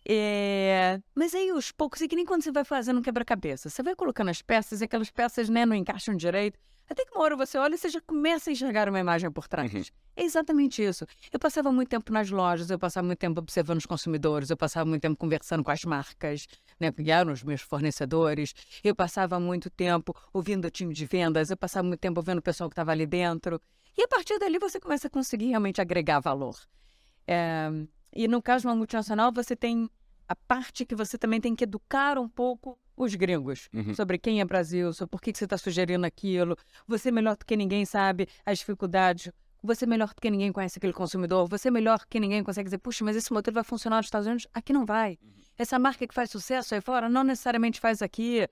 [0.07, 3.69] É, Mas aí, aos poucos, é que nem quando você vai fazendo um quebra-cabeça.
[3.69, 6.59] Você vai colocando as peças e aquelas peças né, não encaixam direito.
[6.89, 9.47] Até que uma hora você olha e você já começa a enxergar uma imagem por
[9.47, 9.73] trás.
[9.73, 9.81] Uhum.
[10.13, 11.05] É exatamente isso.
[11.31, 14.85] Eu passava muito tempo nas lojas, eu passava muito tempo observando os consumidores, eu passava
[14.89, 18.53] muito tempo conversando com as marcas, né, que eram os meus fornecedores.
[18.83, 22.41] Eu passava muito tempo ouvindo o time de vendas, eu passava muito tempo ouvindo o
[22.41, 23.61] pessoal que estava ali dentro.
[23.97, 26.59] E a partir dali você começa a conseguir realmente agregar valor.
[27.25, 27.69] É,
[28.13, 29.89] e no caso de uma multinacional, você tem
[30.27, 33.93] a parte que você também tem que educar um pouco os gringos Uhum.
[33.93, 36.55] sobre quem é Brasil, sobre por que, que você está sugerindo aquilo.
[36.87, 39.31] Você é melhor do que ninguém sabe as dificuldades.
[39.63, 41.47] Você é melhor do que ninguém conhece aquele consumidor.
[41.47, 44.27] Você é melhor que ninguém consegue dizer, puxa, mas esse modelo vai funcionar nos Estados
[44.27, 44.47] Unidos?
[44.53, 45.17] Aqui não vai.
[45.57, 48.47] Essa marca que faz sucesso aí fora não necessariamente faz aqui.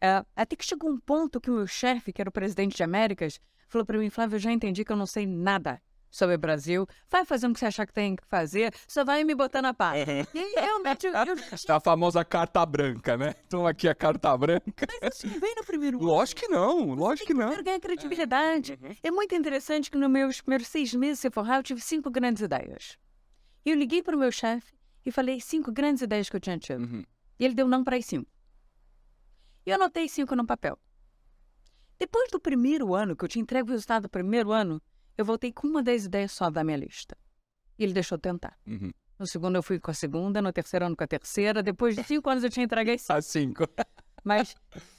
[0.00, 2.82] É, até que chegou um ponto que o meu chefe, que era o presidente de
[2.82, 6.38] Américas, falou para mim, Flávio, eu já entendi que eu não sei nada sobre o
[6.38, 6.86] Brasil.
[7.10, 9.74] Vai fazendo o que você achar que tem que fazer, só vai me botar na
[9.74, 10.06] paz.
[10.34, 11.36] E aí, realmente, eu, eu
[11.68, 13.34] É a famosa carta branca, né?
[13.46, 14.86] Então aqui a carta branca.
[15.02, 16.06] mas isso não vem no primeiro ano.
[16.06, 17.40] Lógico que não, lógico que não.
[17.40, 18.78] Primeiro ganha credibilidade.
[19.02, 22.42] É muito interessante que nos meus primeiros seis meses de Sephora eu tive cinco grandes
[22.42, 22.98] ideias.
[23.64, 26.58] E eu liguei para o meu chefe e falei cinco grandes ideias que eu tinha
[26.58, 26.82] tido.
[26.82, 27.04] Uhum.
[27.38, 28.30] E ele deu não para as cinco.
[29.64, 30.78] E eu anotei cinco no papel.
[31.98, 34.80] Depois do primeiro ano, que eu tinha entregue o resultado do primeiro ano,
[35.16, 37.16] eu voltei com uma das ideias só da minha lista.
[37.78, 38.58] E ele deixou tentar.
[38.66, 38.90] Uhum.
[39.18, 41.62] No segundo eu fui com a segunda, no terceiro ano com a terceira.
[41.62, 43.12] Depois de cinco anos eu tinha entregue as cinco.
[43.12, 43.64] A cinco.
[44.22, 44.56] Mas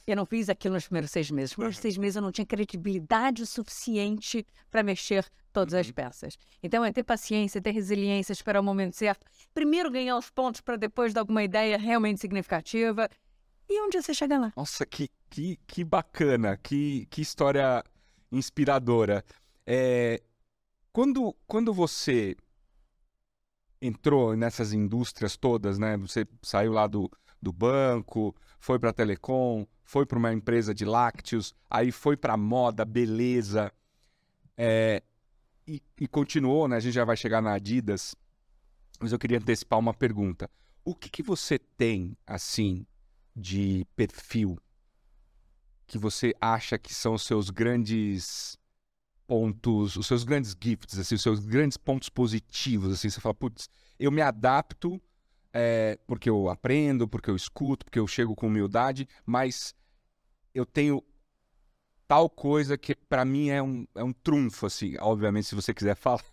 [0.07, 1.51] eu não fiz aquilo nos primeiros seis meses.
[1.51, 6.37] Nos primeiros seis meses eu não tinha credibilidade suficiente para mexer todas as peças.
[6.63, 9.25] Então é ter paciência, ter resiliência, esperar o momento certo.
[9.53, 13.09] Primeiro ganhar os pontos para depois dar alguma ideia realmente significativa.
[13.69, 14.53] E um dia você chega lá.
[14.55, 17.83] Nossa, que, que, que bacana, que, que história
[18.31, 19.25] inspiradora.
[19.69, 20.23] É,
[20.93, 22.37] quando, quando você
[23.81, 25.97] entrou nessas indústrias todas, né?
[25.97, 31.53] Você saiu lá do, do banco, foi para telecom, foi para uma empresa de lácteos,
[31.69, 33.71] aí foi para moda, beleza,
[34.55, 35.03] é,
[35.67, 36.77] e, e continuou, né?
[36.77, 38.15] A gente já vai chegar na Adidas,
[39.01, 40.49] mas eu queria antecipar uma pergunta.
[40.83, 42.87] O que, que você tem, assim,
[43.35, 44.57] de perfil
[45.85, 48.57] que você acha que são os seus grandes
[49.27, 53.69] pontos, os seus grandes gifts, assim, os seus grandes pontos positivos, assim, você fala, putz,
[53.99, 54.99] eu me adapto
[55.53, 59.75] é, porque eu aprendo, porque eu escuto, porque eu chego com humildade, mas
[60.53, 61.03] eu tenho
[62.07, 65.95] tal coisa que para mim é um, é um trunfo, assim, obviamente, se você quiser
[65.97, 66.23] falar.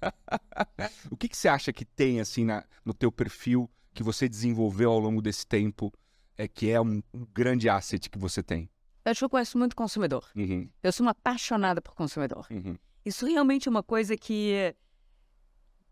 [1.10, 4.90] o que, que você acha que tem, assim, na, no teu perfil que você desenvolveu
[4.90, 5.92] ao longo desse tempo,
[6.36, 8.68] é que é um, um grande asset que você tem?
[9.04, 10.24] Eu acho que eu conheço muito consumidor.
[10.34, 12.46] Uhum, Eu sou uma apaixonada por consumidor.
[12.50, 12.76] uhum.
[13.04, 14.74] Isso realmente é uma coisa que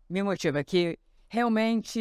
[0.09, 0.97] me motiva, que
[1.29, 1.99] realmente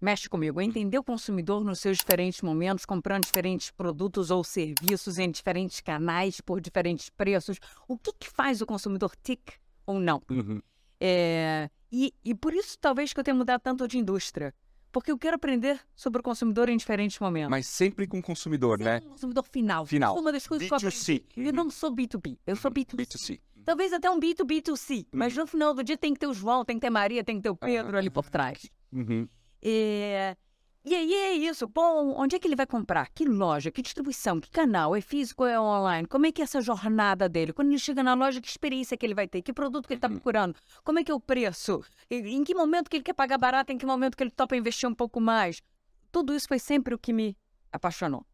[0.00, 0.58] mexe comigo.
[0.58, 5.80] É entender o consumidor nos seus diferentes momentos, comprando diferentes produtos ou serviços em diferentes
[5.80, 7.58] canais, por diferentes preços.
[7.86, 9.52] O que, que faz o consumidor tic
[9.84, 10.22] ou não?
[10.30, 10.62] Uhum.
[10.98, 14.54] É, e, e por isso talvez que eu tenha mudado tanto de indústria.
[14.92, 17.50] Porque eu quero aprender sobre o consumidor em diferentes momentos.
[17.50, 18.96] Mas sempre com o consumidor, né?
[18.96, 19.86] Sempre o consumidor final.
[19.86, 20.12] Final.
[20.12, 20.78] Isso é uma das coisas que eu.
[20.78, 21.24] B2C.
[21.36, 22.94] Eu não sou B2B, eu sou B2C.
[22.94, 23.40] B2C.
[23.64, 26.76] Talvez até um B2B2C, mas no final do dia tem que ter o João, tem
[26.76, 28.68] que ter Maria, tem que ter o Pedro ali por trás.
[28.92, 29.26] Uhum.
[29.62, 30.36] É,
[30.84, 31.68] E aí é isso.
[31.68, 33.08] Bom, onde é que ele vai comprar?
[33.10, 33.70] Que loja?
[33.70, 34.40] Que distribuição?
[34.40, 34.96] Que canal?
[34.96, 36.08] É físico ou é online?
[36.08, 37.52] Como é que é essa jornada dele?
[37.52, 39.42] Quando ele chega na loja, que experiência que ele vai ter?
[39.42, 40.56] Que produto que ele está procurando?
[40.82, 41.84] Como é que é o preço?
[42.10, 43.70] Em que momento que ele quer pagar barato?
[43.72, 45.62] Em que momento que ele topa investir um pouco mais?
[46.10, 47.36] Tudo isso foi sempre o que me
[47.72, 48.26] apaixonou.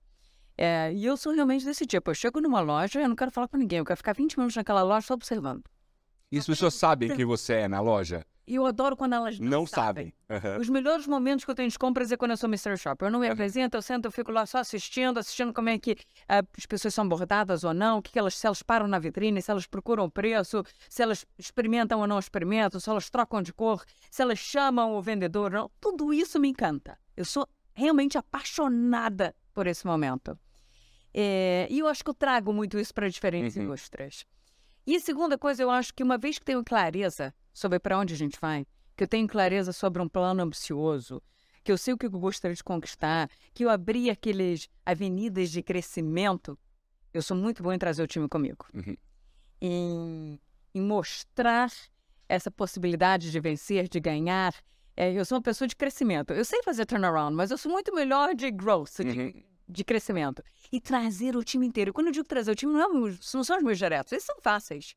[0.56, 2.11] É, e eu sou realmente desse tipo.
[2.11, 3.78] Eu chego numa loja, eu não quero falar com ninguém.
[3.78, 5.62] Eu quero ficar 20 minutos naquela loja só observando.
[6.32, 8.24] E as pessoas sabem quem você é na loja?
[8.48, 10.11] E eu adoro quando elas não, Não sabem.
[10.30, 10.56] Aham.
[10.58, 12.78] Os melhores momentos que eu tenho de compras é quando eu sou Mr.
[12.78, 13.08] Shopper.
[13.08, 15.96] Eu não me apresento, eu sento, eu fico lá só assistindo, assistindo como é que
[16.26, 18.98] ah, as pessoas são abordadas ou não, o que que elas, se elas param na
[18.98, 23.42] vitrine, se elas procuram o preço, se elas experimentam ou não experimentam, se elas trocam
[23.42, 25.70] de cor, se elas chamam o vendedor ou não.
[25.78, 26.98] Tudo isso me encanta.
[27.14, 30.38] Eu sou realmente apaixonada por esse momento.
[31.12, 33.64] É, e eu acho que eu trago muito isso para diferentes Uhum.
[33.64, 34.24] indústrias.
[34.87, 38.14] E a segunda coisa, eu acho que uma vez que tenho clareza sobre para onde
[38.14, 38.66] a gente vai,
[38.97, 41.23] que eu tenho clareza sobre um plano ambicioso,
[41.64, 45.62] que eu sei o que eu gostaria de conquistar, que eu abri aqueles avenidas de
[45.62, 46.59] crescimento,
[47.12, 48.66] eu sou muito bom em trazer o time comigo.
[48.73, 48.97] Uhum.
[49.61, 50.40] Em,
[50.75, 51.73] em mostrar
[52.29, 54.55] essa possibilidade de vencer, de ganhar.
[54.97, 56.33] É, eu sou uma pessoa de crescimento.
[56.33, 59.42] Eu sei fazer turnaround, mas eu sou muito melhor de growth, de, Uhum.
[59.68, 60.42] de crescimento.
[60.71, 61.92] E trazer o time inteiro.
[61.92, 64.37] Quando eu digo trazer o time, não, é não são os meus diretos, esses são
[64.40, 64.94] fáceis.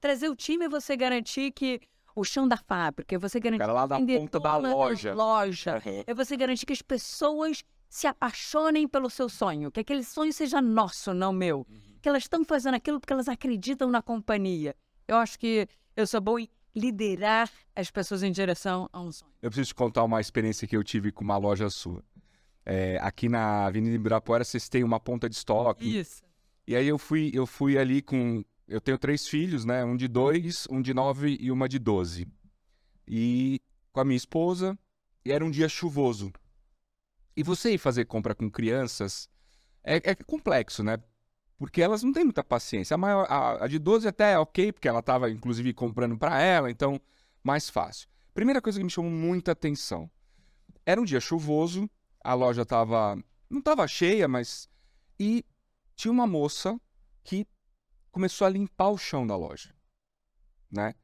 [0.00, 1.80] Trazer o time é você garantir que
[2.14, 5.14] o chão da fábrica, é você garantir cara lá da ponta da loja.
[5.14, 6.04] loja, Uhum.
[6.06, 10.60] é você garantir que as pessoas se apaixonem pelo seu sonho, que aquele sonho seja
[10.62, 11.66] nosso, não meu.
[12.00, 14.74] Que elas estão fazendo aquilo porque elas acreditam na companhia.
[15.06, 19.30] Eu acho que eu sou boa em liderar as pessoas em direção a um sonho.
[19.42, 22.02] Eu preciso te contar uma experiência que eu tive com uma loja sua.
[22.64, 25.98] É, aqui na Avenida Ibirapuera, vocês têm uma ponta de estoque.
[25.98, 26.22] Isso.
[26.66, 28.44] E aí eu fui, eu fui ali com.
[28.70, 29.84] Eu tenho três filhos, né?
[29.84, 32.28] Um de dois, um de nove e uma de doze.
[33.04, 33.60] E
[33.92, 34.78] com a minha esposa,
[35.24, 36.32] e era um dia chuvoso.
[37.36, 39.28] E você ir fazer compra com crianças
[39.82, 41.02] é, é complexo, né?
[41.58, 42.94] Porque elas não têm muita paciência.
[42.94, 46.40] A, maior, a, a de 12 até é ok, porque ela estava, inclusive, comprando para
[46.40, 47.00] ela, então
[47.42, 48.08] mais fácil.
[48.32, 50.08] Primeira coisa que me chamou muita atenção.
[50.86, 51.90] Era um dia chuvoso,
[52.22, 53.18] a loja tava.
[53.50, 54.70] não estava cheia, mas.
[55.18, 55.44] E
[55.96, 56.80] tinha uma moça
[57.24, 57.46] que
[58.10, 59.74] começou a limpar o chão da loja,
[60.70, 60.94] né?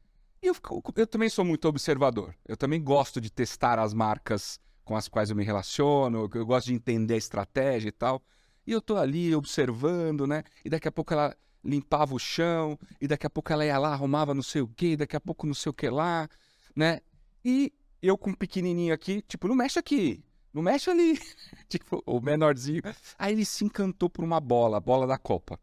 [0.42, 0.56] E eu,
[0.96, 2.34] eu também sou muito observador.
[2.46, 6.66] Eu também gosto de testar as marcas com as quais eu me relaciono, eu gosto
[6.66, 8.22] de entender a estratégia e tal.
[8.66, 10.44] E eu tô ali observando, né?
[10.64, 13.92] E daqui a pouco ela limpava o chão, e daqui a pouco ela ia lá,
[13.92, 16.28] arrumava não sei o quê, e daqui a pouco não sei o que lá,
[16.74, 17.00] né?
[17.44, 21.18] E eu com o pequenininho aqui, tipo, não mexe aqui, não mexe ali.
[21.68, 22.82] tipo, o menorzinho.
[23.18, 25.58] Aí ele se encantou por uma bola, a bola da Copa.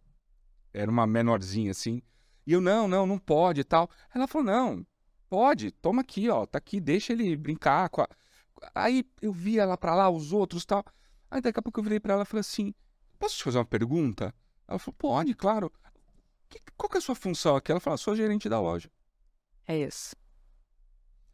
[0.74, 2.02] Era uma menorzinha assim.
[2.46, 3.90] E eu, não, não, não pode e tal.
[4.14, 4.86] Ela falou, não,
[5.30, 8.08] pode, toma aqui, ó, tá aqui, deixa ele brincar com a...
[8.76, 10.84] Aí eu vi ela pra lá, os outros e tal.
[11.30, 12.74] Aí daqui a pouco eu virei pra ela e falei assim,
[13.20, 14.34] posso te fazer uma pergunta?
[14.68, 15.72] Ela falou, pode, claro.
[16.50, 17.72] Que- qual que é a sua função aqui?
[17.72, 18.90] Ela falou, sou gerente da loja.
[19.68, 20.16] É isso.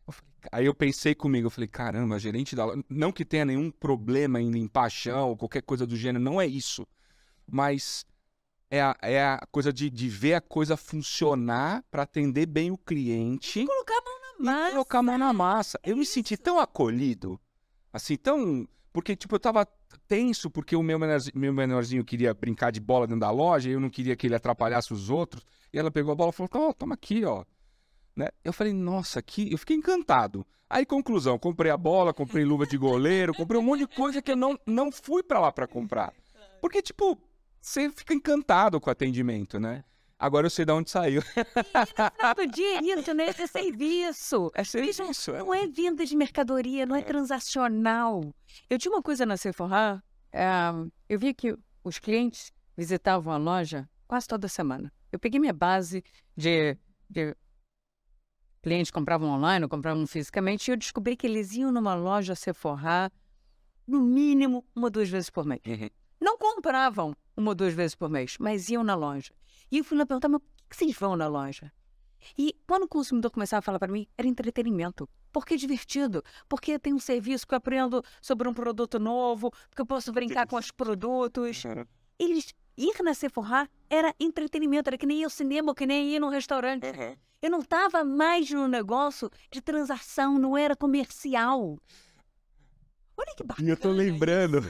[0.08, 2.84] Eu falei, Aí eu pensei comigo, eu falei, caramba, gerente da loja.
[2.90, 6.48] Não que tenha nenhum problema em limpar chão ou qualquer coisa do gênero, não é
[6.48, 6.88] isso.
[7.46, 8.06] Mas
[8.70, 12.78] é a, é a coisa de, de ver a coisa funcionar para atender bem o
[12.78, 14.72] cliente Colocar a mão na e massa.
[14.72, 15.80] colocar a mão na massa.
[15.84, 17.40] Eu me senti tão acolhido,
[17.92, 18.68] assim, tão.
[18.92, 19.68] Porque, tipo, eu tava
[20.08, 23.74] tenso porque o meu menorzinho, meu menorzinho queria brincar de bola dentro da loja e
[23.74, 25.46] eu não queria que ele atrapalhasse os outros.
[25.72, 27.44] E ela pegou a bola e falou: Ó, toma aqui, ó.
[28.16, 28.30] Né?
[28.44, 29.52] Eu falei, nossa, que.
[29.52, 30.46] Eu fiquei encantado.
[30.70, 34.32] Aí, conclusão, comprei a bola, comprei luva de goleiro, comprei um monte de coisa que
[34.32, 36.14] eu não, não fui pra lá pra comprar.
[36.62, 37.18] Porque, tipo,
[37.62, 39.84] você fica encantado com o atendimento, né?
[40.18, 41.22] Agora eu sei de onde saiu.
[42.36, 43.30] Todo dia é isso, né?
[43.30, 44.52] Esse é serviço.
[44.56, 48.22] É serviço, é Não é venda de mercadoria, não é transacional.
[48.70, 53.90] Eu tinha uma coisa na Sephora, ah, eu vi que os clientes visitavam a loja
[54.08, 54.92] quase toda semana.
[55.12, 56.04] Eu peguei minha base
[56.36, 56.78] de,
[57.10, 57.36] de
[58.62, 62.36] clientes que compravam online ou compravam fisicamente e eu descobri que eles iam numa loja
[62.36, 63.12] Sephora
[63.88, 65.62] no mínimo uma ou duas vezes por mês.
[65.66, 65.90] Uhum.
[66.22, 69.34] Não compravam uma ou duas vezes por mês, mas iam na loja.
[69.72, 71.72] E eu fui lá perguntar, mas por que vocês vão na loja?
[72.38, 75.10] E quando o consumidor começava a falar para mim, era entretenimento.
[75.32, 76.24] Porque é divertido.
[76.48, 80.48] Porque tem um serviço que eu aprendo sobre um produto novo, porque eu posso brincar
[80.48, 81.64] com os produtos.
[82.18, 86.20] Eles ir na Sephora era entretenimento, era que nem ir ao cinema, que nem ir
[86.20, 86.88] num restaurante.
[87.42, 91.78] Eu não estava mais no negócio de transação, não era comercial.
[93.16, 93.68] Olha que bacana.
[93.68, 94.62] E eu tô lembrando.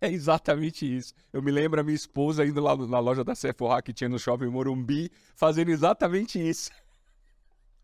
[0.02, 1.12] É exatamente isso.
[1.30, 4.18] Eu me lembro a minha esposa indo lá na loja da Sephora que tinha no
[4.18, 6.70] shopping Morumbi, fazendo exatamente isso.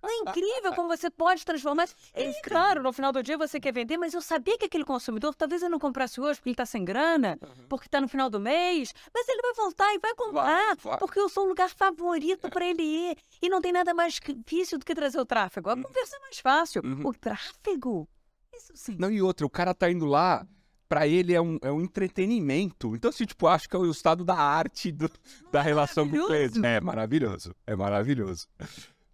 [0.02, 1.88] É incrível como você pode transformar.
[2.14, 5.35] É claro, no final do dia você quer vender, mas eu sabia que aquele consumidor,
[5.35, 8.38] talvez ele não comprasse hoje porque ele está sem grana, porque está no final do
[8.38, 10.98] mês, mas ele vai voltar e vai comprar, vai.
[10.98, 13.16] porque eu sou o lugar favorito para ele ir.
[13.42, 15.70] E não tem nada mais difícil do que trazer o tráfego.
[15.70, 16.83] A conversa é mais fácil.
[16.85, 17.09] Uhum.
[17.09, 18.09] O tráfego?
[18.55, 18.96] Isso sim.
[18.98, 20.46] Não, e outra, o cara tá indo lá,
[20.88, 22.94] pra ele é um, é um entretenimento.
[22.94, 25.11] Então, assim, tipo, acho que é o estado da arte do-
[25.51, 26.64] da relação com o cliente.
[26.64, 28.46] É maravilhoso, é maravilhoso.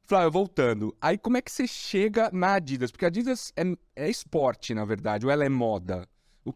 [0.04, 2.90] Flávio, voltando, aí como é que você chega na Adidas?
[2.90, 3.62] Porque a Adidas é,
[3.96, 6.06] é esporte, na verdade, ou ela é moda?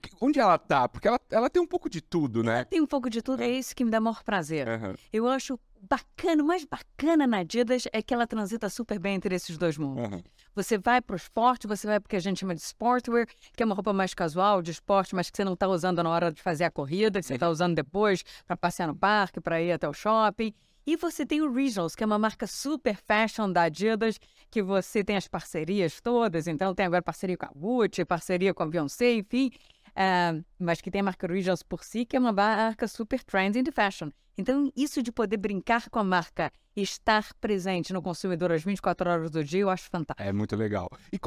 [0.03, 0.89] Que- onde ela tá?
[0.89, 2.65] Porque ela, ela tem um pouco de tudo, né?
[2.65, 4.69] Tem um pouco de tudo, é isso que me dá maior prazer.
[4.69, 4.95] Aham.
[5.13, 9.35] Eu acho bacana, o mais bacana na Adidas é que ela transita super bem entre
[9.35, 10.05] esses dois mundos.
[10.05, 10.23] Aham.
[10.55, 13.67] Você vai para o esporte, você vai porque a gente chama de sportwear, que é
[13.67, 16.41] uma roupa mais casual, de esporte, mas que você não está usando na hora de
[16.41, 19.87] fazer a corrida, que você está usando depois para passear no parque, para ir até
[19.87, 20.55] o shopping.
[20.87, 25.03] E você tem o Regionals, que é uma marca super fashion da Adidas, que você
[25.03, 26.47] tem as parcerias todas.
[26.47, 29.51] Então tem agora parceria com a Gucci, parceria com a Beyoncé, enfim.
[29.97, 33.63] Ah, mas que tem a marca Regionals por si, que é uma marca super trendy
[33.63, 34.11] de fashion.
[34.39, 39.09] Então, isso de poder brincar com a marca e estar presente no consumidor às 24
[39.09, 40.29] horas do dia, eu acho fantástico.
[40.29, 40.91] É muito legal.
[41.11, 41.19] E,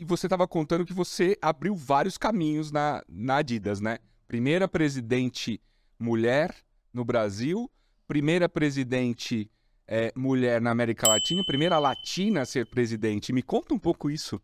[0.00, 3.98] e- você estava contando que você abriu vários caminhos na, na Adidas, né?
[4.28, 5.60] Primeira presidente
[5.98, 6.54] mulher
[6.92, 7.68] no Brasil,
[8.06, 9.50] primeira presidente
[9.88, 13.32] eh, mulher na América Latina, primeira latina a ser presidente.
[13.32, 14.40] Me conta um pouco isso.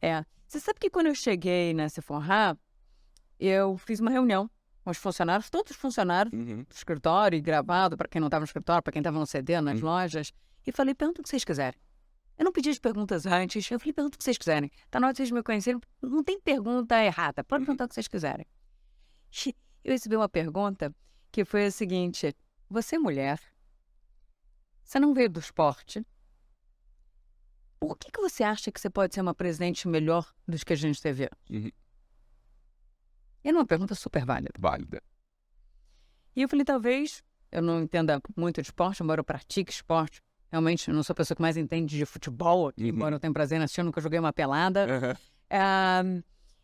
[0.00, 0.24] É.
[0.46, 2.56] Você sabe que quando eu cheguei na Sephora,
[3.38, 4.50] eu fiz uma reunião
[4.84, 6.62] com os funcionários, todos os funcionários Uhum.
[6.62, 9.60] do escritório, e gravado, para quem não estava no escritório, para quem estava no CD,
[9.60, 9.84] nas Hum.
[9.84, 10.32] lojas,
[10.66, 11.78] e falei, pergunta o que vocês quiserem.
[12.38, 14.70] Eu não pedi as perguntas antes, eu falei, pergunta o que vocês quiserem.
[14.90, 17.94] Tá na hora de vocês me conhecerem, não tem pergunta errada, pode perguntar o que
[17.94, 18.46] vocês quiserem.
[19.84, 20.94] Eu recebi uma pergunta
[21.32, 22.34] que foi a seguinte,
[22.70, 23.40] você é mulher,
[24.84, 26.04] você não veio do esporte,
[27.80, 30.76] por que, que você acha que você pode ser uma presidente melhor do que a
[30.76, 31.28] gente teve?
[31.50, 31.70] Uhum.
[33.48, 34.52] Era uma pergunta super válida.
[34.58, 35.02] Válida.
[36.36, 40.20] E eu falei, talvez eu não entenda muito de esporte, embora eu pratique esporte.
[40.52, 42.86] Realmente, eu não sou a pessoa que mais entende de futebol, Uhum.
[42.88, 44.84] embora eu tenha prazer em assistir, eu nunca joguei uma pelada.
[44.84, 45.16] Aham.
[45.48, 46.02] Ah,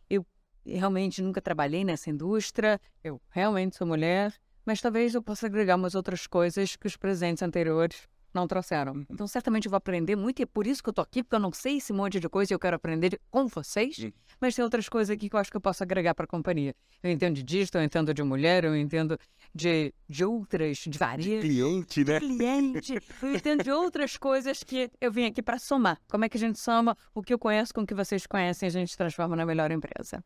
[0.07, 0.23] eu
[0.63, 4.31] realmente nunca trabalhei nessa indústria, eu realmente sou mulher,
[4.63, 9.05] mas talvez eu possa agregar umas outras coisas que os presentes anteriores não trouxeram.
[9.09, 11.35] Então, certamente eu vou aprender muito e é por isso que eu tô aqui, porque
[11.35, 14.11] eu não sei esse monte de coisa e eu quero aprender com vocês, Hum.
[14.39, 16.75] mas tem outras coisas aqui que eu acho que eu posso agregar para a companhia.
[17.01, 19.17] Eu entendo de digital, eu entendo de mulher, eu entendo
[19.53, 22.19] de, de outras, de varejo Cliente, né?
[22.19, 25.99] cliente, eu entendo de outras coisas que eu vim aqui para somar.
[26.09, 28.67] Como é que a gente soma o que eu conheço com o que vocês conhecem
[28.67, 30.23] e a gente transforma na melhor empresa.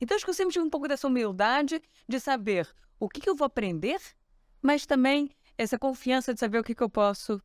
[0.00, 3.28] Então, acho que eu sempre tive um pouco dessa humildade de saber o que, que
[3.30, 4.00] eu vou aprender,
[4.60, 7.40] mas também essa confiança de saber o que, que eu posso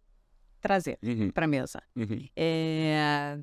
[0.59, 1.81] trazer Uhum, para a mesa.
[1.95, 2.27] uhum.
[2.35, 3.39] É,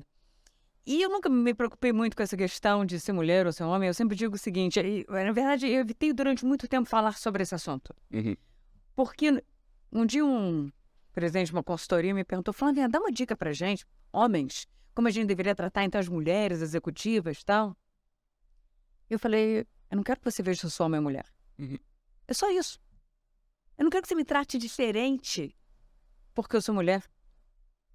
[0.85, 3.87] E eu nunca me preocupei muito com essa questão de ser mulher ou ser homem.
[3.87, 7.55] Eu sempre digo o seguinte: na verdade, eu evitei durante muito tempo falar sobre esse
[7.55, 7.95] assunto.
[8.13, 8.35] Uhum.
[8.95, 9.43] Porque
[9.91, 10.71] um dia um
[11.11, 15.11] presidente de uma consultoria me perguntou, Flávia, dá uma dica pra gente, homens, como a
[15.11, 17.75] gente deveria tratar então as mulheres executivas e tal.
[19.09, 21.25] Eu falei, eu não quero que você veja se eu sou homem ou mulher.
[21.57, 21.77] Uhum.
[22.27, 22.79] É só isso.
[23.77, 25.55] Eu não quero que você me trate diferente
[26.35, 27.03] porque eu sou mulher.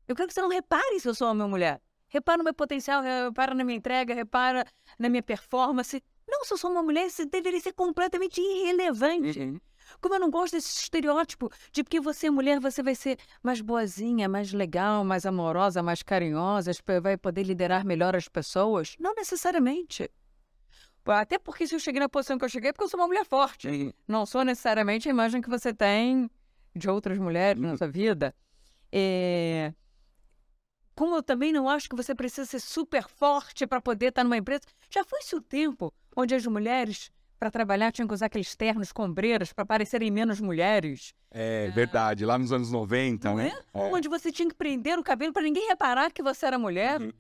[0.09, 1.81] Eu quero que você não repare se eu sou homem ou mulher.
[2.09, 4.65] Repara no meu potencial, repara na minha entrega, repara
[4.99, 6.03] na minha performance.
[6.27, 9.39] Não, se eu sou uma mulher, isso deveria ser completamente irrelevante.
[9.39, 9.61] Uhum.
[10.01, 13.61] Como eu não gosto desse estereótipo de porque você é mulher, você vai ser mais
[13.61, 18.97] boazinha, mais legal, mais amorosa, mais carinhosa, vai poder liderar melhor as pessoas.
[18.99, 20.11] Não necessariamente.
[21.05, 23.07] Até porque se eu cheguei na posição que eu cheguei, é porque eu sou uma
[23.07, 23.69] mulher forte.
[23.69, 23.93] Uhum.
[24.07, 26.31] Não sou necessariamente a imagem que você tem
[26.75, 27.77] de outras mulheres na Uhum.
[27.77, 28.35] sua vida.
[28.93, 29.73] É,
[30.95, 34.37] Como eu também não acho que você precisa ser super forte para poder estar numa
[34.37, 34.63] empresa.
[34.91, 39.05] Já foi-se o tempo onde as mulheres, para trabalhar, tinham que usar aqueles ternos com
[39.05, 41.15] ombreiras para parecerem menos mulheres.
[41.31, 43.49] É verdade, lá nos anos 90, Não né?
[43.73, 43.79] é?
[43.79, 47.01] Onde você tinha que prender o cabelo para ninguém reparar que você era mulher.
[47.01, 47.13] Uhum.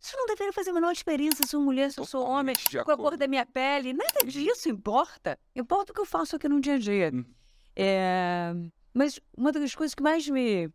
[0.00, 2.54] Isso não deveria fazer a menor diferença se eu sou mulher, se eu sou homem,
[2.84, 3.92] com a cor da minha pele.
[3.92, 5.38] Nada disso importa.
[5.54, 7.10] Importa o que eu faço aqui no dia a dia.
[7.14, 7.24] Uhum.
[7.76, 8.52] É,
[8.92, 10.68] Mas uma das coisas que mais me.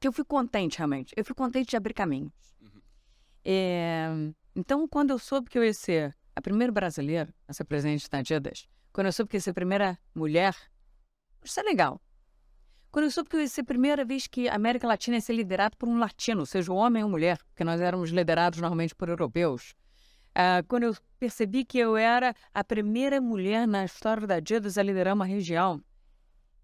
[0.00, 1.14] que eu fui contente, realmente.
[1.16, 2.32] Eu fui contente de abrir caminhos.
[2.60, 2.80] Uhum.
[3.44, 4.08] É,
[4.54, 8.18] Então, quando eu soube que eu ia ser a primeira brasileira a ser presidente da
[8.18, 10.54] Adidas, quando eu soube que eu ia ser a primeira mulher,
[11.44, 12.00] isso é legal.
[12.90, 15.20] Quando eu soube que eu ia ser a primeira vez que a América Latina ia
[15.20, 19.08] ser liderada por um latino, seja homem ou mulher, porque nós éramos liderados normalmente por
[19.08, 19.74] europeus.
[20.40, 24.82] Ah, quando eu percebi que eu era a primeira mulher na história da Adidas a
[24.84, 25.82] liderar uma região,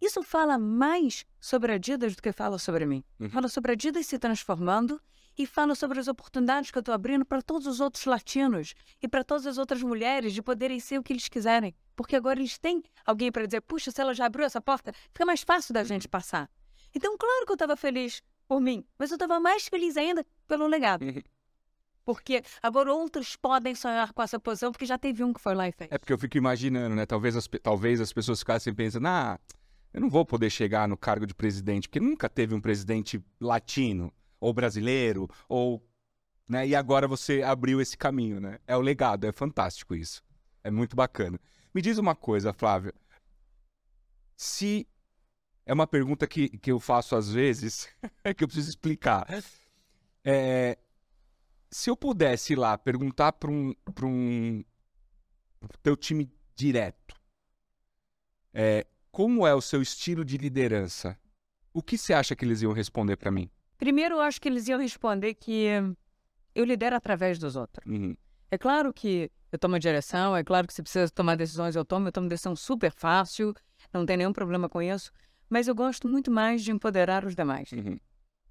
[0.00, 3.02] isso fala mais sobre a Adidas do que fala sobre mim.
[3.18, 3.28] Uhum.
[3.30, 5.02] Fala sobre a Adidas se transformando
[5.36, 9.08] e fala sobre as oportunidades que eu estou abrindo para todos os outros latinos e
[9.08, 11.74] para todas as outras mulheres de poderem ser o que eles quiserem.
[11.96, 15.26] Porque agora eles têm alguém para dizer, puxa, se ela já abriu essa porta, fica
[15.26, 16.48] mais fácil da gente passar.
[16.94, 20.68] Então, claro que eu estava feliz por mim, mas eu estava mais feliz ainda pelo
[20.68, 21.04] legado.
[22.04, 25.68] Porque agora outros podem sonhar com essa posição, porque já teve um que foi lá
[25.68, 25.90] e fez.
[25.90, 27.06] É porque eu fico imaginando, né?
[27.06, 29.38] Talvez as, talvez as pessoas ficassem pensando, ah,
[29.92, 34.12] eu não vou poder chegar no cargo de presidente, porque nunca teve um presidente latino,
[34.40, 35.82] ou brasileiro, ou.
[36.46, 36.68] Né?
[36.68, 38.58] E agora você abriu esse caminho, né?
[38.66, 40.22] É o legado, é fantástico isso.
[40.62, 41.40] É muito bacana.
[41.74, 42.92] Me diz uma coisa, Flávia.
[44.36, 44.86] Se
[45.64, 47.88] é uma pergunta que, que eu faço às vezes,
[48.36, 49.26] que eu preciso explicar.
[50.22, 50.76] É,
[51.74, 54.62] se eu pudesse ir lá perguntar para um, pra um
[55.58, 57.16] pro teu time direto,
[58.52, 61.18] é, como é o seu estilo de liderança,
[61.72, 63.50] o que você acha que eles iam responder para mim?
[63.76, 65.66] Primeiro, eu acho que eles iam responder que
[66.54, 67.84] eu lidero através dos outros.
[67.84, 68.16] Uhum.
[68.52, 71.84] É claro que eu tomo a direção, é claro que se precisa tomar decisões, eu
[71.84, 73.52] tomo, eu tomo decisão super fácil,
[73.92, 75.10] não tem nenhum problema com isso,
[75.50, 77.72] mas eu gosto muito mais de empoderar os demais.
[77.72, 77.98] Uhum.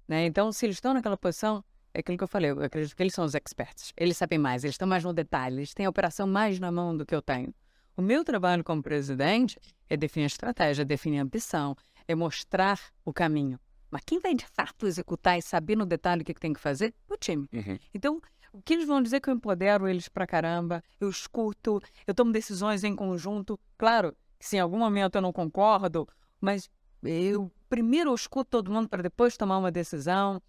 [0.06, 0.26] Né?
[0.26, 1.64] Então, se eles estão naquela posição,
[1.94, 3.92] é aquilo que eu falei, eu acredito que eles são os experts.
[3.96, 6.96] Eles sabem mais, eles estão mais no detalhe, eles têm a operação mais na mão
[6.96, 7.54] do que eu tenho.
[7.96, 11.76] O meu trabalho como presidente é definir a estratégia, definir a ambição,
[12.08, 13.60] é mostrar o caminho.
[13.88, 16.58] Mas quem vai de fato executar e saber no detalhe o que, que tem que
[16.58, 16.92] fazer?
[17.08, 17.48] O time.
[17.52, 17.78] Uhum.
[17.94, 18.20] Então,
[18.52, 22.32] o que eles vão dizer que eu empodero eles pra caramba, eu escuto, eu tomo
[22.32, 23.58] decisões em conjunto.
[23.78, 26.08] Claro que se em algum momento eu não concordo,
[26.40, 26.68] mas
[27.04, 30.42] eu primeiro eu escuto todo mundo para depois tomar uma decisão.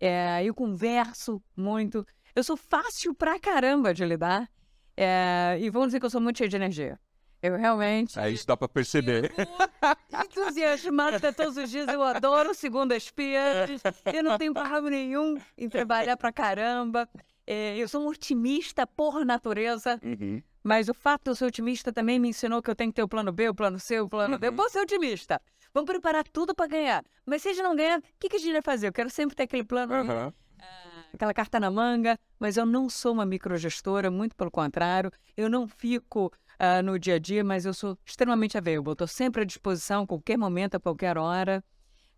[0.00, 2.06] É, eu converso muito.
[2.34, 4.48] Eu sou fácil pra caramba de lidar.
[4.96, 6.98] É, e vão dizer que eu sou muito cheia de energia.
[7.40, 8.18] Eu realmente.
[8.18, 9.32] É, isso dá para perceber.
[10.24, 11.86] entusiasmada todos os dias.
[11.88, 13.70] Eu adoro segundas-feiras.
[14.12, 17.08] Eu não tenho problema nenhum em trabalhar pra caramba.
[17.46, 20.00] É, eu sou um otimista por natureza.
[20.02, 20.42] Uhum.
[20.62, 23.02] Mas o fato de eu ser otimista também me ensinou que eu tenho que ter
[23.02, 24.46] o plano B, o plano C, o plano D.
[24.46, 24.56] Eu Uhum.
[24.56, 25.40] vou ser otimista.
[25.72, 27.04] Vamos preparar tudo para ganhar.
[27.24, 28.88] Mas se a gente não ganhar, o que, que a gente vai fazer?
[28.88, 30.32] Eu quero sempre ter aquele plano, Aham.
[31.12, 32.18] aquela carta na manga.
[32.38, 35.10] Mas eu não sou uma microgestora, muito pelo contrário.
[35.36, 38.92] Eu não fico ah, no dia a dia, mas eu sou extremamente available.
[38.92, 41.62] Estou sempre à disposição, a qualquer momento, a qualquer hora.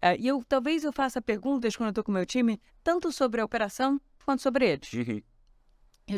[0.01, 3.13] Ah, e eu talvez eu faça perguntas quando eu estou com o meu time, tanto
[3.13, 4.91] sobre a operação quanto sobre eles.
[4.93, 5.21] Uhum.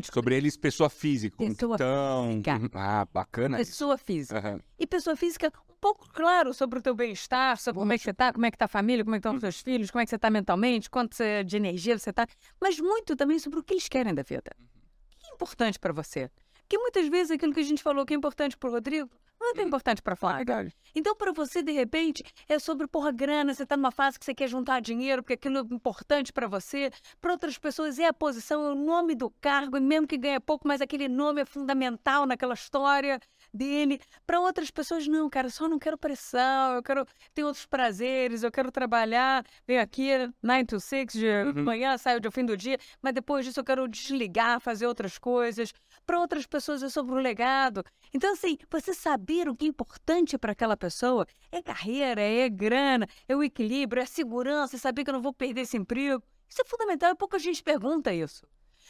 [0.01, 1.37] Descobri Sobre eles, pessoa física.
[1.37, 2.33] Pessoa tão...
[2.33, 2.71] física.
[2.75, 3.61] Ah, bacana.
[3.61, 3.73] isso.
[3.73, 4.39] pessoa física.
[4.39, 4.61] Aham.
[4.79, 8.15] E pessoa física, um pouco claro sobre o teu bem-estar, sobre como é que você
[8.15, 10.01] tá, como é que tá a família, como é que estão os teus filhos, como
[10.01, 12.27] é que você tá mentalmente, quanto de energia você tá,
[12.61, 14.51] mas muito também sobre o que eles querem da vida.
[14.57, 16.31] O que é importante para você?
[16.73, 19.11] Porque muitas vezes aquilo que a gente falou que é importante para o Rodrigo,
[19.43, 20.45] não é tão importante para Flávia.
[20.45, 20.75] Verdade.
[20.95, 24.35] Então, para você, de repente, é sobre, porra, grana, você está numa fase que você
[24.35, 26.91] quer juntar dinheiro, porque aquilo é importante para você.
[27.21, 30.39] Para outras pessoas, é a posição, é o nome do cargo, e mesmo que ganhe
[30.39, 33.19] pouco, mas aquele nome é fundamental naquela história
[33.53, 34.01] dele.
[34.27, 38.53] Para outras pessoas, não, cara, só não quero pressão, eu quero ter outros prazeres, eu
[38.53, 40.11] quero trabalhar, venho aqui
[40.43, 41.65] 9 to 6 de Uhum.
[41.65, 45.73] manhã, saio de fim do dia, mas depois disso eu quero desligar, fazer outras coisas.
[46.05, 47.85] Para outras pessoas é sobre o legado.
[48.13, 53.07] Então, assim, você saber o que é importante para aquela pessoa é carreira, é grana,
[53.29, 56.23] é o equilíbrio, é a segurança, é saber que eu não vou perder esse emprego.
[56.49, 58.45] Isso é fundamental, é pouca gente pergunta isso.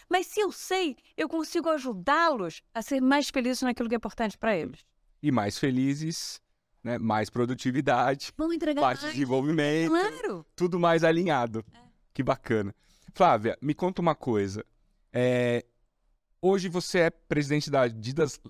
[0.08, 4.36] Mas se eu sei, eu consigo ajudá-los a ser mais felizes naquilo que é importante
[4.36, 4.80] para eles.
[5.22, 6.40] E mais felizes,
[6.82, 6.98] né?
[6.98, 10.46] mais produtividade, Vão entregar mais desenvolvimento, Claro.
[10.56, 11.64] tudo mais alinhado.
[12.12, 12.74] Que bacana.
[13.14, 14.64] Flávia, me conta uma coisa.
[15.12, 15.64] É,
[16.44, 18.40] Hoje você é presidente da Adidas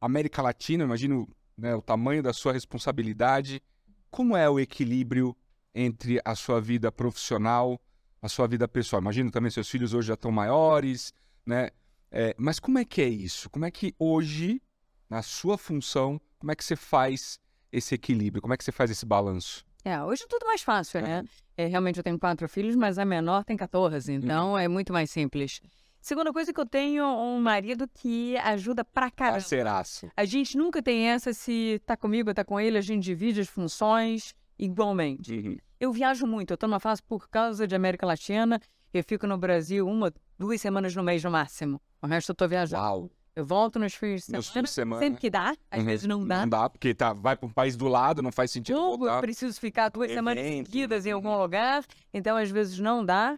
[0.00, 3.62] América Latina, imagino né, o tamanho da sua responsabilidade.
[4.10, 5.36] Como é o equilíbrio
[5.74, 7.78] entre a sua vida profissional,
[8.22, 9.02] a sua vida pessoal?
[9.02, 11.12] Imagino também seus filhos hoje já estão maiores,
[11.44, 11.68] né?
[12.10, 13.50] É, mas como é que é isso?
[13.50, 14.62] Como é que hoje,
[15.10, 17.38] na sua função, como é que você faz
[17.70, 18.40] esse equilíbrio?
[18.40, 19.62] Como é que você faz esse balanço?
[19.84, 21.22] É, hoje é tudo mais fácil, né?
[21.54, 25.10] É, realmente eu tenho quatro filhos, mas a menor tem 14, então é muito mais
[25.10, 25.60] simples.
[26.06, 29.38] Segunda coisa que eu tenho um marido que ajuda pra caramba.
[29.40, 30.08] Parceiraço.
[30.16, 33.48] A gente nunca tem essa se tá comigo tá com ele, a gente divide as
[33.48, 35.34] funções igualmente.
[35.34, 35.56] Uhum.
[35.80, 38.60] Eu viajo muito, eu tô numa fase por causa de América Latina,
[38.94, 41.82] eu fico no Brasil uma, duas semanas no mês no máximo.
[42.00, 42.84] O resto eu tô viajando.
[42.84, 43.10] Uau.
[43.34, 45.02] Eu volto nos fins de semana, semana.
[45.02, 45.86] sempre que dá, às Uhum.
[45.86, 46.42] vezes não dá.
[46.42, 49.20] Não dá, porque tá, vai para um país do lado, não faz sentido eu voltar.
[49.20, 50.66] preciso ficar duas semanas Evento.
[50.66, 51.84] seguidas em algum lugar,
[52.14, 53.36] então às vezes não dá.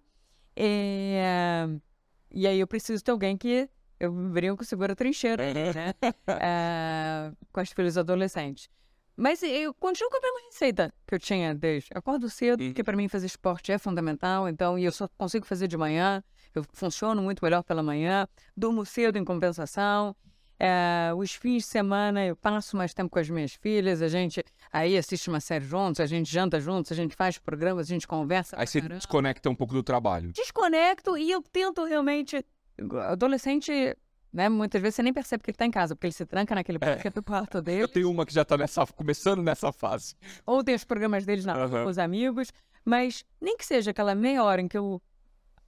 [0.54, 1.66] É,
[2.30, 3.68] E aí eu preciso ter alguém que
[3.98, 5.94] eu brinco segura a trincheira, né?
[6.40, 8.68] É, Com as filhos adolescentes.
[9.16, 11.88] Mas eu continuo com a mesma receita que eu tinha desde.
[11.92, 15.66] Acordo cedo, porque para mim fazer esporte é fundamental, então, e eu só consigo fazer
[15.66, 16.22] de manhã,
[16.54, 20.14] eu funciono muito melhor pela manhã, durmo cedo em compensação.
[20.60, 24.42] É, os fins de semana eu passo mais tempo com as minhas filhas, a gente
[24.72, 28.08] aí assiste uma série juntos, a gente janta juntos, a gente faz programas, a gente
[28.08, 28.56] conversa.
[28.58, 28.96] Aí você caramba.
[28.98, 30.32] desconecta um pouco do trabalho.
[30.32, 32.44] Desconecto e eu tento realmente.
[33.08, 33.96] Adolescente,
[34.32, 34.48] né?
[34.48, 36.78] Muitas vezes você nem percebe que ele tá em casa, porque ele se tranca naquele
[36.78, 40.14] do quarto dele, Eu tenho uma que já tá nessa, começando nessa fase.
[40.46, 41.84] ou tem os programas deles na Aham.
[41.84, 42.52] com os amigos,
[42.84, 45.00] mas nem que seja aquela meia hora em que eu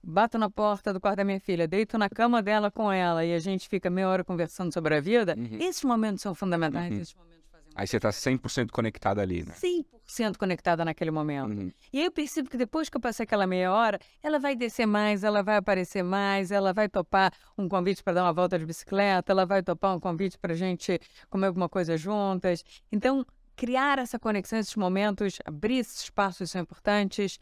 [0.03, 3.33] bato na porta do quarto da minha filha, deito na cama dela com ela e
[3.33, 5.57] a gente fica meia hora conversando sobre a vida, Uhum.
[5.59, 7.01] esses momentos são fundamentais, Uhum.
[7.01, 9.53] esses momentos fazem Aí você tá 100% conectada ali, né?
[9.53, 11.51] 100% conectada naquele momento.
[11.53, 11.71] Uhum.
[11.93, 14.85] E aí eu percebo que depois que eu passei aquela meia hora, ela vai descer
[14.85, 18.65] mais, ela vai aparecer mais, ela vai topar um convite para dar uma volta de
[18.65, 20.99] bicicleta, ela vai topar um convite para a gente
[21.29, 22.63] comer alguma coisa juntas.
[22.91, 23.25] Então,
[23.55, 27.37] criar essa conexão, esses momentos, abrir esses espaços são importantes.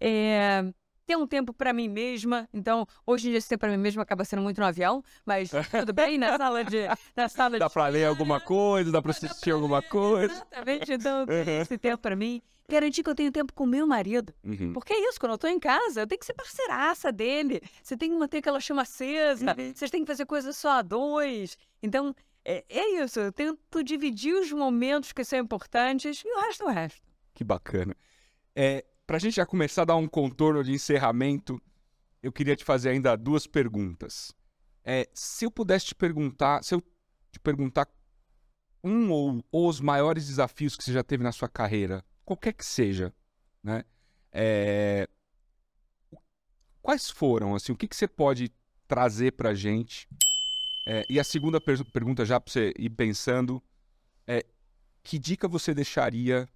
[0.00, 0.64] É,
[1.08, 2.46] ter um tempo para mim mesma.
[2.52, 5.50] Então, hoje em dia, esse tempo para mim mesma acaba sendo muito no avião, mas
[5.86, 6.86] tudo bem, na sala de.
[7.16, 10.34] Na sala Dá de pra ler alguma coisa, dá pra assistir alguma coisa.
[10.34, 10.92] Exatamente.
[10.92, 11.60] Então, Uhum.
[11.62, 12.42] esse tempo para mim.
[12.70, 14.34] Garantir que eu tenho tempo com meu marido.
[14.44, 14.74] Uhum.
[14.74, 17.62] Porque é isso, quando eu tô em casa, eu tenho que ser parceiraça dele.
[17.82, 19.56] Você tem que manter aquela chama acesa.
[19.58, 19.72] Uhum.
[19.74, 21.56] Vocês têm que fazer coisas só a dois.
[21.82, 23.18] Então, é, é isso.
[23.18, 27.00] Eu tento dividir os momentos que são importantes e o resto é o resto.
[27.32, 27.96] Que bacana.
[28.54, 31.58] É, pra gente já começar a dar um contorno de encerramento,
[32.22, 34.34] eu queria te fazer ainda duas perguntas.
[34.84, 36.82] É, se eu pudesse te perguntar, se eu
[37.32, 37.88] te perguntar
[38.84, 43.10] um ou os maiores desafios que você já teve na sua carreira, qualquer que seja,
[43.62, 43.82] né?
[44.30, 45.08] É,
[46.82, 48.52] quais foram, assim, o que, que você pode
[48.86, 50.06] trazer pra gente?
[50.86, 53.62] É, e a segunda per- pergunta, já pra você ir pensando,
[54.26, 54.44] é
[55.02, 56.46] que dica você deixaria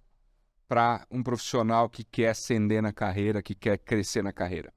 [0.73, 4.73] para um profissional que quer ascender na carreira, que quer crescer na carreira?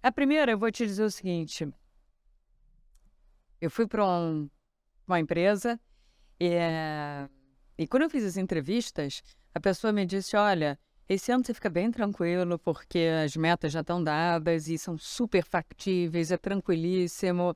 [0.00, 1.68] A primeira, eu vou te dizer o seguinte.
[3.60, 4.48] Eu fui para um-
[5.08, 5.80] uma empresa
[6.38, 7.28] e, eh,
[7.76, 9.20] e quando eu fiz as entrevistas,
[9.52, 13.80] a pessoa me disse, olha, esse ano você fica bem tranquilo porque as metas já
[13.80, 17.52] estão dadas e são super factíveis, é tranquilíssimo.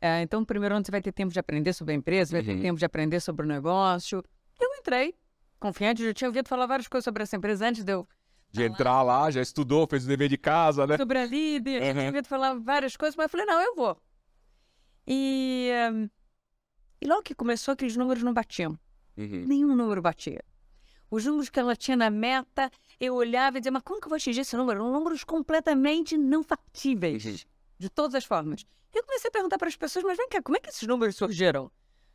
[0.00, 2.54] Eh, então, primeiro ano você vai ter tempo de aprender sobre a empresa, vai ter
[2.54, 2.62] Uhum.
[2.62, 4.24] tempo de aprender sobre o negócio.
[4.58, 5.14] Eu entrei,
[5.62, 8.06] confiante, já tinha ouvido falar várias coisas sobre essa empresa antes de eu
[8.50, 10.96] De entrar lá, já estudou, fez o dever de casa, né?
[10.98, 11.92] sobre a líder, já Uhum.
[11.94, 13.96] tinha ouvido falar várias coisas, mas eu falei, não, eu vou.
[15.06, 16.08] E, eh,
[17.00, 18.78] e logo que começou, aqueles números não batiam.
[19.16, 19.44] Uhum.
[19.46, 20.42] Nenhum número batia.
[21.10, 24.10] Os números que ela tinha na meta, eu olhava e dizia, mas como que eu
[24.10, 24.80] vou atingir esse número?
[24.80, 27.36] Eram números completamente não factíveis, Uhum.
[27.78, 28.64] de todas as formas.
[28.94, 30.86] E eu comecei a perguntar para as pessoas, mas vem cá, como é que esses
[30.86, 31.70] números surgiram?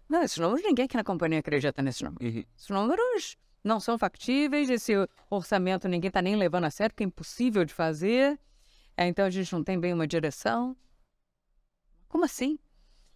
[0.10, 2.36] Não, esses números, ninguém aqui na companhia acredita nesses números.
[2.36, 2.44] Uhum.
[2.56, 4.94] Esses números não são factíveis, esse
[5.30, 8.40] orçamento ninguém está nem levando a sério, porque é impossível de fazer.
[8.96, 10.76] É, então a gente não tem bem uma direção.
[12.08, 12.58] Como assim?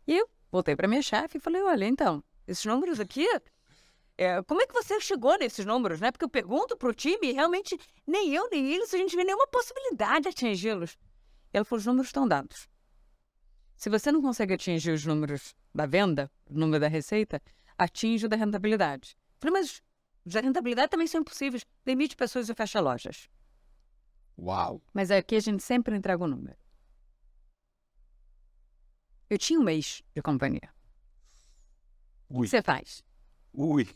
[0.06, 3.26] E eu voltei para minha chefe e falei: olha, então, esses números aqui.
[4.18, 6.12] é, como é que você chegou nesses números, né?
[6.12, 9.48] Porque eu pergunto pro time e realmente nem eu nem eles, a gente vê nenhuma
[9.48, 10.98] possibilidade de atingi-los.
[11.54, 12.68] Ela falou: os números estão dados.
[13.78, 17.42] Se você não consegue atingir os números da venda, o número da receita,
[17.78, 19.16] atinge o da rentabilidade.
[19.40, 19.82] Falei, mas
[20.26, 21.66] os da rentabilidade também são impossíveis.
[21.86, 23.30] Demite pessoas e fecha lojas.
[24.38, 24.82] Uau!
[24.94, 26.58] Mas aqui a gente sempre entrega o número.
[29.30, 30.70] Eu tinha um mês de companhia.
[32.30, 33.04] O Ui, que você faz?
[33.54, 33.88] ui.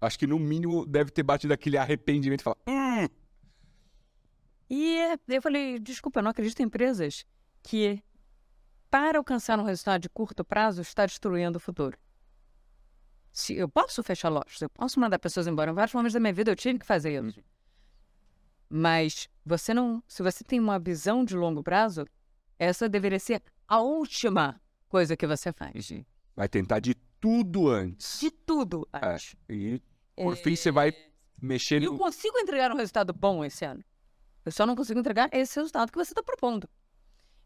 [0.00, 3.08] Acho que no mínimo deve ter batido aquele arrependimento e falar, hum,
[4.68, 7.24] E eu falei, desculpa, eu não acredito em empresas
[7.62, 8.02] que,
[8.94, 11.98] para alcançar um resultado de curto prazo, está destruindo o futuro.
[13.32, 15.72] Se eu posso fechar lojas, eu posso mandar pessoas embora.
[15.72, 17.42] Em vários momentos da minha vida eu tive que fazer isso.
[18.70, 22.06] Mas você não, se você tem uma visão de longo prazo,
[22.56, 25.92] essa deveria ser a última coisa que você faz.
[26.36, 28.20] vai tentar de tudo antes.
[28.20, 29.34] De tudo É, antes.
[29.48, 29.82] E
[30.14, 30.92] por fim você vai
[31.42, 31.98] mexer Eu no...
[31.98, 33.82] consigo entregar um resultado bom esse ano.
[34.44, 36.68] Eu só não consigo entregar esse resultado que você está propondo.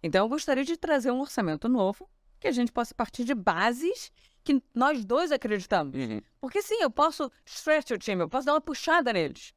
[0.03, 2.09] Então, eu gostaria de trazer um orçamento novo,
[2.41, 4.13] que a gente possa partir de bases
[4.45, 5.95] que nós dois acreditamos.
[5.97, 6.21] Uhum.
[6.41, 9.53] Porque sim, eu posso stretch o time, eu posso dar uma puxada neles.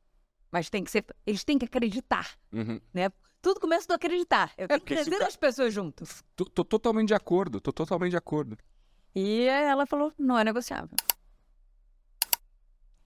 [0.52, 2.82] Mas tem que ser, eles têm que acreditar, Uhum.
[2.94, 3.10] né?
[3.42, 4.52] Tudo começa do acreditar.
[4.58, 6.24] Eu tenho que trazer as pessoas juntas.
[6.36, 8.58] Tô, tô totalmente de acordo, tô totalmente de acordo.
[9.16, 10.96] E ela falou, não é negociável.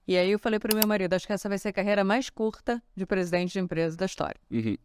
[0.08, 2.04] E aí eu falei para o meu marido, acho que essa vai ser a carreira
[2.04, 4.40] mais curta de presidente de empresa da história.
[4.50, 4.76] Uhum.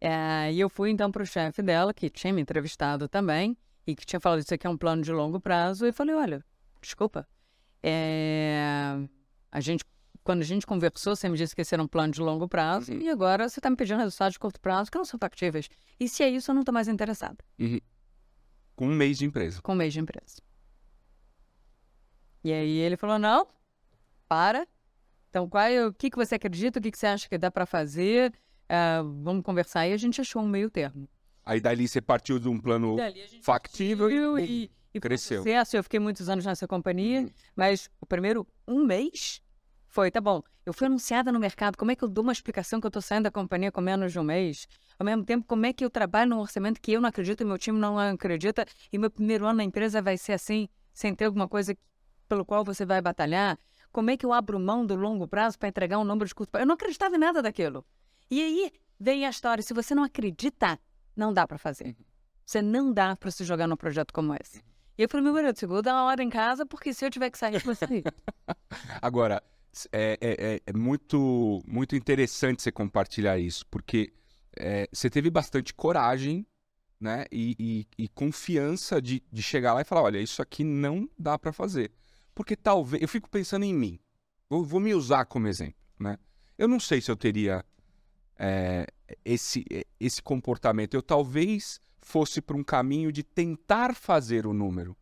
[0.00, 3.94] É, e eu fui então para o chefe dela, que tinha me entrevistado também, e
[3.94, 6.44] que tinha falado isso aqui é um plano de longo prazo, e falei, olha,
[6.82, 7.26] desculpa,
[7.82, 8.98] é,
[9.50, 9.84] a gente,
[10.22, 12.92] quando a gente conversou, você me disse que esse era um plano de longo prazo,
[12.92, 13.00] Uhum.
[13.00, 15.68] e agora você está me pedindo resultados de curto prazo que não são factíveis.
[15.98, 17.38] E se é isso, eu não estou mais interessada
[18.74, 19.62] Com um mês de empresa.
[19.62, 20.36] com um mês de empresa.
[22.44, 23.46] E aí ele falou, não,
[24.28, 24.66] para.
[25.30, 27.50] Então, qual é, o que, que você acredita, o que, que você acha que dá
[27.50, 28.32] para fazer?
[28.68, 29.86] Ah, vamos conversar.
[29.86, 31.08] E a gente achou um meio termo.
[31.44, 32.96] Aí dali você partiu de um plano
[33.40, 35.38] factível e, e, e cresceu.
[35.42, 35.76] sucesso.
[35.76, 39.40] Eu fiquei muitos anos nessa companhia, mas o primeiro um mês
[39.86, 42.80] foi, tá bom, eu fui anunciada no mercado, como é que eu dou uma explicação
[42.80, 44.66] que eu tô saindo da companhia com menos de um mês?
[44.98, 47.44] Ao mesmo tempo, como é que eu trabalho num orçamento que eu não acredito e
[47.46, 51.26] meu time não acredita, e meu primeiro ano na empresa vai ser assim, sem ter
[51.26, 51.74] alguma coisa
[52.28, 53.58] pelo qual você vai batalhar?
[53.92, 56.50] Como é que eu abro mão do longo prazo para entregar um número de curto
[56.50, 56.64] prazo?
[56.64, 57.86] Eu não acreditava em nada daquilo.
[58.30, 60.78] E aí vem a história: se você não acredita,
[61.14, 61.96] não dá para fazer.
[62.44, 64.62] Você não dá para se jogar num projeto como esse.
[64.98, 67.36] E eu falei, meu marido, segura uma hora em casa, porque se eu tiver que
[67.36, 68.02] sair, eu vou sair.
[69.02, 69.42] Agora,
[69.92, 74.12] é, é, é, muito, muito interessante você compartilhar isso, porque
[74.56, 76.46] é, você teve bastante coragem
[76.98, 81.10] né, e, e, e confiança de, de, chegar lá e falar, olha, isso aqui não
[81.18, 81.92] dá para fazer.
[82.34, 84.00] Porque talvez, eu fico pensando em mim,
[84.48, 86.18] vou, vou, me usar como exemplo, né?
[86.56, 87.62] Eu não sei se eu teria
[88.38, 88.86] é,
[89.24, 89.64] esse,
[89.98, 90.94] esse comportamento.
[90.94, 94.96] Eu talvez fosse para um caminho de tentar fazer o número.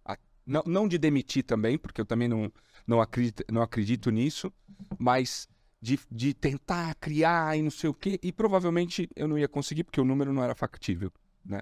[0.47, 2.53] Não, não de demitir também, porque eu também não,
[2.87, 4.53] não, acredito, não acredito nisso,
[4.99, 5.49] mas
[5.80, 9.85] de, de tentar criar e não sei o quê, e provavelmente eu não ia conseguir,
[9.85, 11.12] porque o número não era factível,
[11.45, 11.61] né?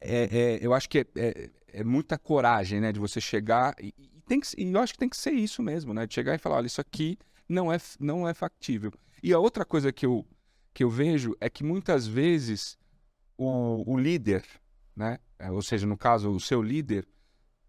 [0.00, 3.92] É, é, eu acho que é, é, é, muita coragem, né, de você chegar, e,
[3.98, 6.34] e, tem que, e eu acho que tem que ser isso mesmo, né, de chegar
[6.34, 7.18] e falar, olha, isso aqui
[7.48, 8.92] não é, não é factível.
[9.22, 10.24] E a outra coisa que eu,
[10.74, 12.76] que eu vejo é que muitas vezes
[13.38, 14.44] o, o líder,
[14.94, 15.18] né?
[15.38, 17.06] É, ou seja, no caso, o seu líder,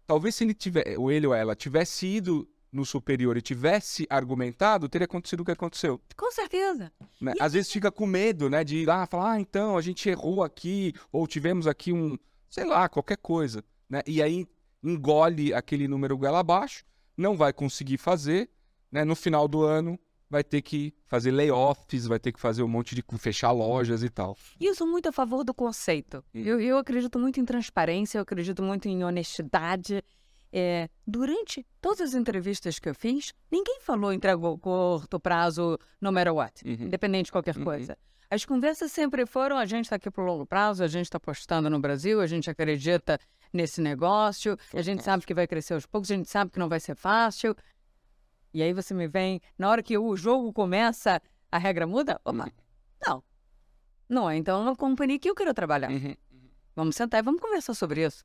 [0.06, 4.88] talvez se ele tiver, ou ele ou ela tivesse ido no superior e tivesse argumentado,
[4.88, 6.00] teria acontecido o que aconteceu.
[6.16, 6.92] Com certeza.
[7.20, 7.32] Né?
[7.40, 10.42] Às vezes fica com medo, né, de ir lá falar, ah, então a gente errou
[10.42, 12.18] aqui ou tivemos aqui um,
[12.50, 14.02] sei lá, qualquer coisa, né?
[14.06, 14.46] E aí
[14.82, 16.84] engole aquele número goela abaixo,
[17.16, 18.50] não vai conseguir fazer,
[18.90, 19.04] né?
[19.04, 19.98] No final do ano
[20.28, 24.10] vai ter que fazer layoffs, vai ter que fazer um monte de fechar lojas e
[24.10, 24.36] tal.
[24.58, 26.24] E eu sou muito a favor do conceito.
[26.34, 26.42] Hum.
[26.42, 30.02] Eu, eu acredito muito em transparência, eu acredito muito em honestidade.
[30.52, 36.32] É, durante todas as entrevistas que eu fiz, ninguém falou entregou curto prazo, no matter
[36.32, 36.86] what, uhum.
[36.86, 37.64] independente de qualquer uhum.
[37.64, 37.98] coisa.
[38.30, 41.16] As conversas sempre foram: a gente está aqui para o longo prazo, a gente está
[41.16, 43.18] apostando no Brasil, a gente acredita
[43.52, 46.68] nesse negócio, a gente sabe que vai crescer aos poucos, a gente sabe que não
[46.68, 47.56] vai ser fácil,
[48.56, 51.20] e aí você me vem, na hora que o jogo começa,
[51.52, 52.18] a regra muda?
[52.24, 52.50] Opa,
[53.06, 53.22] não.
[54.08, 55.90] Não é então uma companhia que eu quero trabalhar.
[55.90, 56.48] Uhum, uhum.
[56.74, 58.24] Vamos sentar e vamos conversar sobre isso.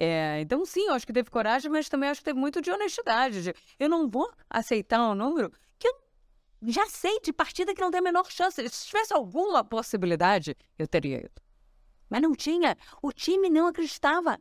[0.00, 2.72] É, então, sim, eu acho que teve coragem, mas também acho que teve muito de
[2.72, 3.40] honestidade.
[3.40, 5.94] De, eu não vou aceitar um número que eu
[6.62, 8.68] já sei de partida que não tem a menor chance.
[8.68, 11.40] Se tivesse alguma possibilidade, eu teria ido.
[12.10, 12.76] Mas não tinha.
[13.00, 14.40] O time não acreditava.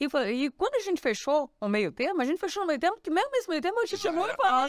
[0.00, 3.00] E, e, quando a gente fechou o meio termo, a gente fechou no meio termo,
[3.00, 4.68] que mesmo esse meio termo a gente chamou e falou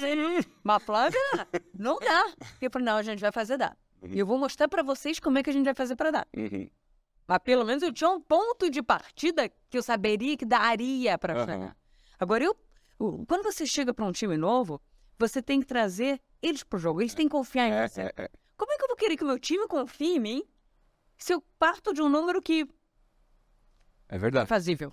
[0.63, 1.19] mas Flávia,
[1.77, 2.33] não dá.
[2.59, 3.77] E eu falei, não, a gente vai fazer dar.
[4.01, 4.09] Uhum.
[4.11, 6.27] E eu vou mostrar para vocês como é que a gente vai fazer para dar.
[6.35, 6.67] Uhum.
[7.27, 11.45] Mas pelo menos eu tinha um ponto de partida que eu saberia que daria para
[11.45, 11.71] uhum.
[12.19, 12.57] Agora, eu,
[13.27, 14.81] quando você chega para um time novo,
[15.17, 18.01] você tem que trazer eles pro jogo, eles têm que confiar em é, você.
[18.01, 18.29] É, é.
[18.57, 20.43] Como é que eu vou querer que o meu time confie em mim
[21.17, 22.67] se eu parto de um número que
[24.09, 24.43] é verdade.
[24.43, 24.91] É fazível?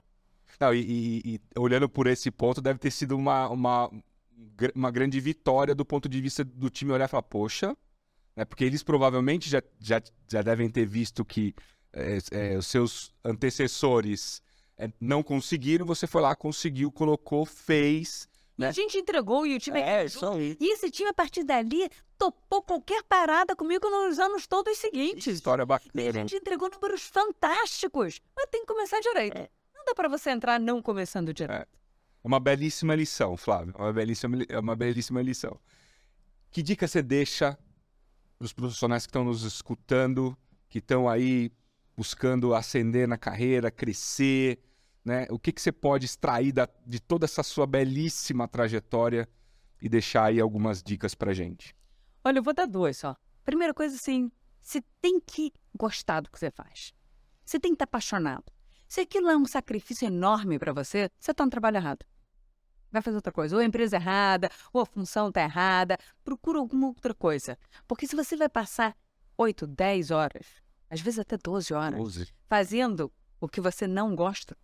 [0.59, 3.91] Não, e, e, e, olhando por esse ponto, deve ter sido uma, uma,
[4.75, 7.77] uma grande vitória do ponto de vista do time olhar e falar, poxa,
[8.35, 8.45] né?
[8.45, 11.55] porque eles provavelmente já, já, já devem ter visto que
[11.93, 14.43] é, é, os seus antecessores
[14.79, 18.29] é, não conseguiram, você foi lá, conseguiu, colocou, fez.
[18.57, 18.67] Né?
[18.67, 19.81] E a gente entregou e o time.
[19.81, 20.57] É, isso aí.
[20.61, 21.89] E esse time, a partir dali,
[22.19, 25.27] topou qualquer parada comigo nos anos todos seguintes.
[25.27, 25.91] História bacana.
[25.95, 28.21] E a gente entregou números fantásticos.
[28.35, 29.37] Mas tem que começar direito.
[29.37, 29.49] É
[29.87, 31.69] dá para você entrar não começando direto.
[31.69, 31.79] É.
[32.25, 33.75] é uma belíssima lição, Flávio.
[33.79, 35.59] É uma belíssima, é uma belíssima lição.
[36.51, 37.59] Que dica você deixa
[38.39, 40.37] para os profissionais que estão nos escutando,
[40.69, 41.51] que estão aí
[41.97, 44.59] buscando ascender na carreira, crescer,
[45.05, 45.27] né?
[45.31, 49.29] O que, que você pode extrair da, de toda essa sua belíssima trajetória
[49.81, 51.75] e deixar aí algumas dicas para gente?
[52.25, 53.17] Olha, eu vou dar duas só.
[53.45, 54.31] Primeira coisa, assim,
[54.61, 56.93] você tem que gostar do que você faz.
[57.45, 58.56] Você tem que estar apaixonado.
[58.89, 62.05] Se aquilo é um sacrifício enorme para você, você está no trabalho errado.
[62.91, 63.57] Vai fazer outra coisa.
[63.57, 65.99] Ou a empresa errada, ou a função está errada.
[66.25, 67.59] Procura alguma outra coisa.
[67.87, 68.97] Porque se você vai passar
[69.37, 70.47] 8, 10 horas,
[70.89, 72.33] às vezes até 12 horas, 12.
[72.49, 74.57] fazendo o que você não gosta,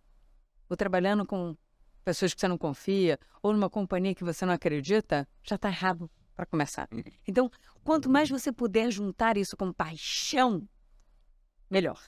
[0.69, 1.55] ou trabalhando com
[2.03, 6.09] pessoas que você não confia, ou numa companhia que você não acredita, já está errado
[6.35, 6.87] para começar.
[6.91, 7.03] Uhum.
[7.27, 7.51] Então,
[7.83, 10.67] quanto mais você puder juntar isso com paixão,
[11.69, 12.01] melhor.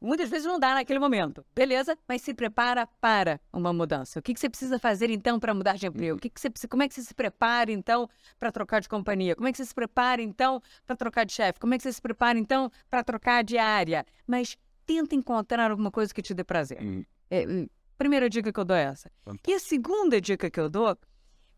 [0.00, 1.44] Muitas vezes não dá naquele momento.
[1.54, 4.18] Beleza, mas se prepara para uma mudança.
[4.18, 6.16] O que, que você precisa fazer então para mudar de emprego?
[6.16, 9.34] O que, que você, como é que você se prepara então para trocar de companhia?
[9.34, 11.58] Como é que você se prepara então para trocar de chefe?
[11.58, 14.04] Como é que você se prepara então para trocar de área?
[14.26, 16.82] Mas tenta encontrar alguma coisa que te dê prazer.
[16.82, 17.04] Hum.
[17.30, 17.66] É, hum,
[17.96, 19.10] primeira dica que eu dou é essa.
[19.48, 20.96] E a segunda dica que eu dou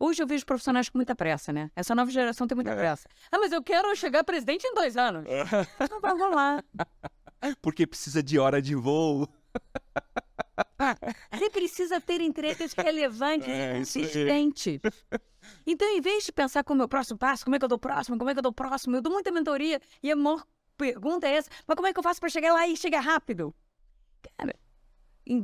[0.00, 1.72] Hoje eu vejo profissionais com muita pressa, né?
[1.74, 2.76] Essa nova geração tem muita é.
[2.76, 3.08] pressa.
[3.32, 5.24] Ah, mas eu quero chegar presidente em dois anos.
[5.90, 6.64] Não vai rolar.
[7.62, 9.28] Porque precisa de hora de voo.
[11.32, 14.80] Você precisa ter entregas relevantes É, e consistentes.
[15.66, 17.76] Então, em vez de pensar como é o próximo passo, como é que eu dou
[17.76, 20.16] o próximo, como é que eu dou o próximo, eu dou muita mentoria e a
[20.16, 20.44] maior
[20.76, 23.54] pergunta é essa, mas como é que eu faço para chegar lá e chegar rápido?
[24.36, 24.54] Cara,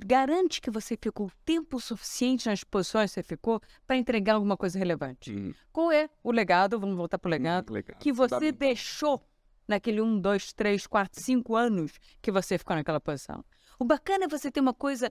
[0.05, 4.79] garante que você ficou tempo suficiente nas posições que você ficou para entregar alguma coisa
[4.79, 5.33] relevante.
[5.33, 7.97] Hum, Qual é o legado, vamos voltar para o legado, legal.
[7.99, 9.23] que você deixou
[9.67, 13.45] naquele um, dois, três, quatro, cinco anos que você ficou naquela posição.
[13.79, 15.11] O bacana é você ter uma coisa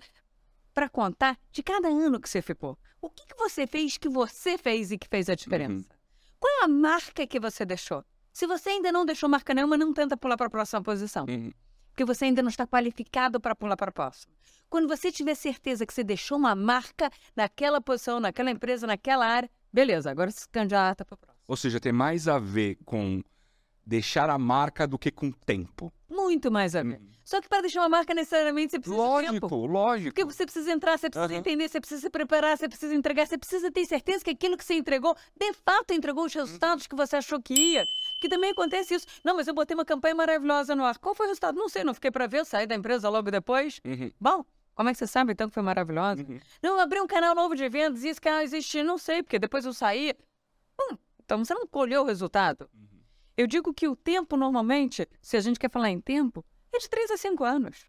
[0.73, 2.77] para contar de cada ano que você ficou.
[3.01, 5.89] O que, que você fez que você fez e que fez a diferença?
[6.39, 8.03] Qual é a marca que você deixou?
[8.31, 11.51] Se você ainda não deixou marca nenhuma, não tenta pular para a próxima posição, Hum,
[11.89, 14.33] porque você ainda não está qualificado para pular para a próxima.
[14.69, 19.49] Quando você tiver certeza que você deixou uma marca naquela posição, naquela empresa, naquela área,
[19.71, 21.43] beleza, agora se candidata para a próxima.
[21.47, 23.23] Ou seja, tem mais a ver com
[23.85, 25.91] deixar a marca do que com tempo.
[26.09, 26.99] Muito mais a ver.
[26.99, 27.13] Uhum.
[27.23, 29.47] Só que para deixar uma marca, necessariamente, você precisa de tempo.
[29.47, 30.09] Lógico, lógico.
[30.13, 31.39] Porque você precisa entrar, você precisa Aham.
[31.39, 34.65] entender, você precisa se preparar, você precisa entregar, você precisa ter certeza que aquilo que
[34.65, 37.87] você entregou, de fato, entregou os resultados que você achou que ia.
[38.19, 39.07] Que também acontece isso.
[39.23, 40.97] Não, mas eu botei uma campanha maravilhosa no ar.
[40.97, 41.55] Qual foi o resultado?
[41.55, 43.79] Não sei, não fiquei para ver, eu saí da empresa logo depois.
[43.85, 46.23] Uhum, Bom, como é que você sabe, então, que foi maravilhosa?
[46.23, 46.39] uhum.
[46.61, 49.39] Não, eu abri um canal novo de vendas e esse canal existia, não sei, porque
[49.39, 50.13] depois eu saí.
[50.79, 52.69] Hum, então você não colheu o resultado.
[53.35, 56.89] Eu digo que o tempo, normalmente, se a gente quer falar em tempo, é de
[56.89, 57.87] 3 a 5 anos.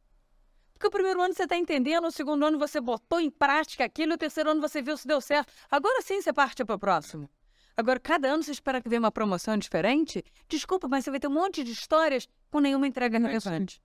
[0.73, 4.15] Porque o primeiro ano você está entendendo, o segundo ano você botou em prática aquilo,
[4.15, 5.53] o terceiro ano você viu se deu certo.
[5.71, 7.29] Agora sim você parte para o próximo.
[7.77, 10.25] Agora, cada ano você espera que venha uma promoção diferente.
[10.49, 13.83] Desculpa, mas você vai ter um monte de histórias com nenhuma entrega relevante.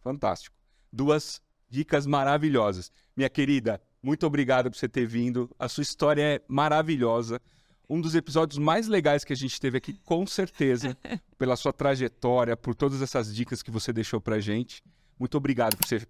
[0.00, 0.54] Fantástico.
[0.92, 2.92] Duas dicas maravilhosas.
[3.16, 5.50] Minha querida, muito obrigado por você ter vindo.
[5.58, 7.40] A sua história é maravilhosa.
[7.88, 10.96] Um dos episódios mais legais que a gente teve aqui, com certeza,
[11.36, 14.82] pela sua trajetória, por todas essas dicas que você deixou pra gente.
[15.18, 16.06] Muito obrigado por você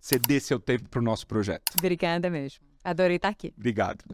[0.00, 1.72] ceder seu tempo pro nosso projeto.
[1.78, 2.64] Obrigada mesmo.
[2.84, 3.52] Adorei estar aqui.
[3.56, 4.04] Obrigado.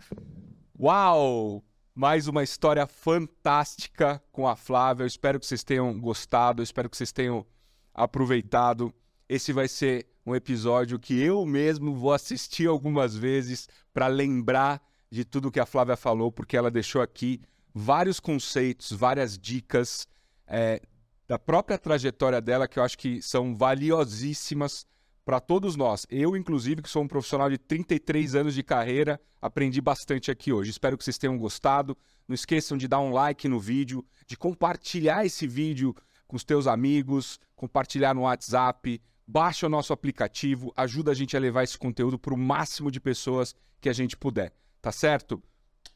[0.78, 1.64] Uau!
[1.94, 5.02] Mais uma história fantástica com a Flávia.
[5.02, 7.44] Eu espero que vocês tenham gostado, eu espero que vocês tenham
[7.92, 8.94] aproveitado.
[9.28, 14.80] Esse vai ser um episódio que eu mesmo vou assistir algumas vezes para lembrar
[15.10, 17.40] de tudo que a Flávia falou, porque ela deixou aqui
[17.74, 20.06] vários conceitos, várias dicas
[20.46, 20.80] é,
[21.26, 24.86] da própria trajetória dela que eu acho que são valiosíssimas
[25.24, 26.06] para todos nós.
[26.08, 30.70] Eu, inclusive, que sou um profissional de 33 anos de carreira, aprendi bastante aqui hoje.
[30.70, 31.96] Espero que vocês tenham gostado.
[32.26, 35.94] Não esqueçam de dar um like no vídeo, de compartilhar esse vídeo
[36.26, 41.40] com os teus amigos, compartilhar no WhatsApp, baixa o nosso aplicativo, ajuda a gente a
[41.40, 45.42] levar esse conteúdo para o máximo de pessoas que a gente puder tá certo?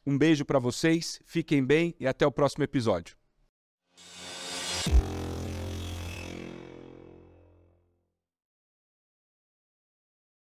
[0.05, 3.15] Um beijo para vocês, fiquem bem e até o próximo episódio.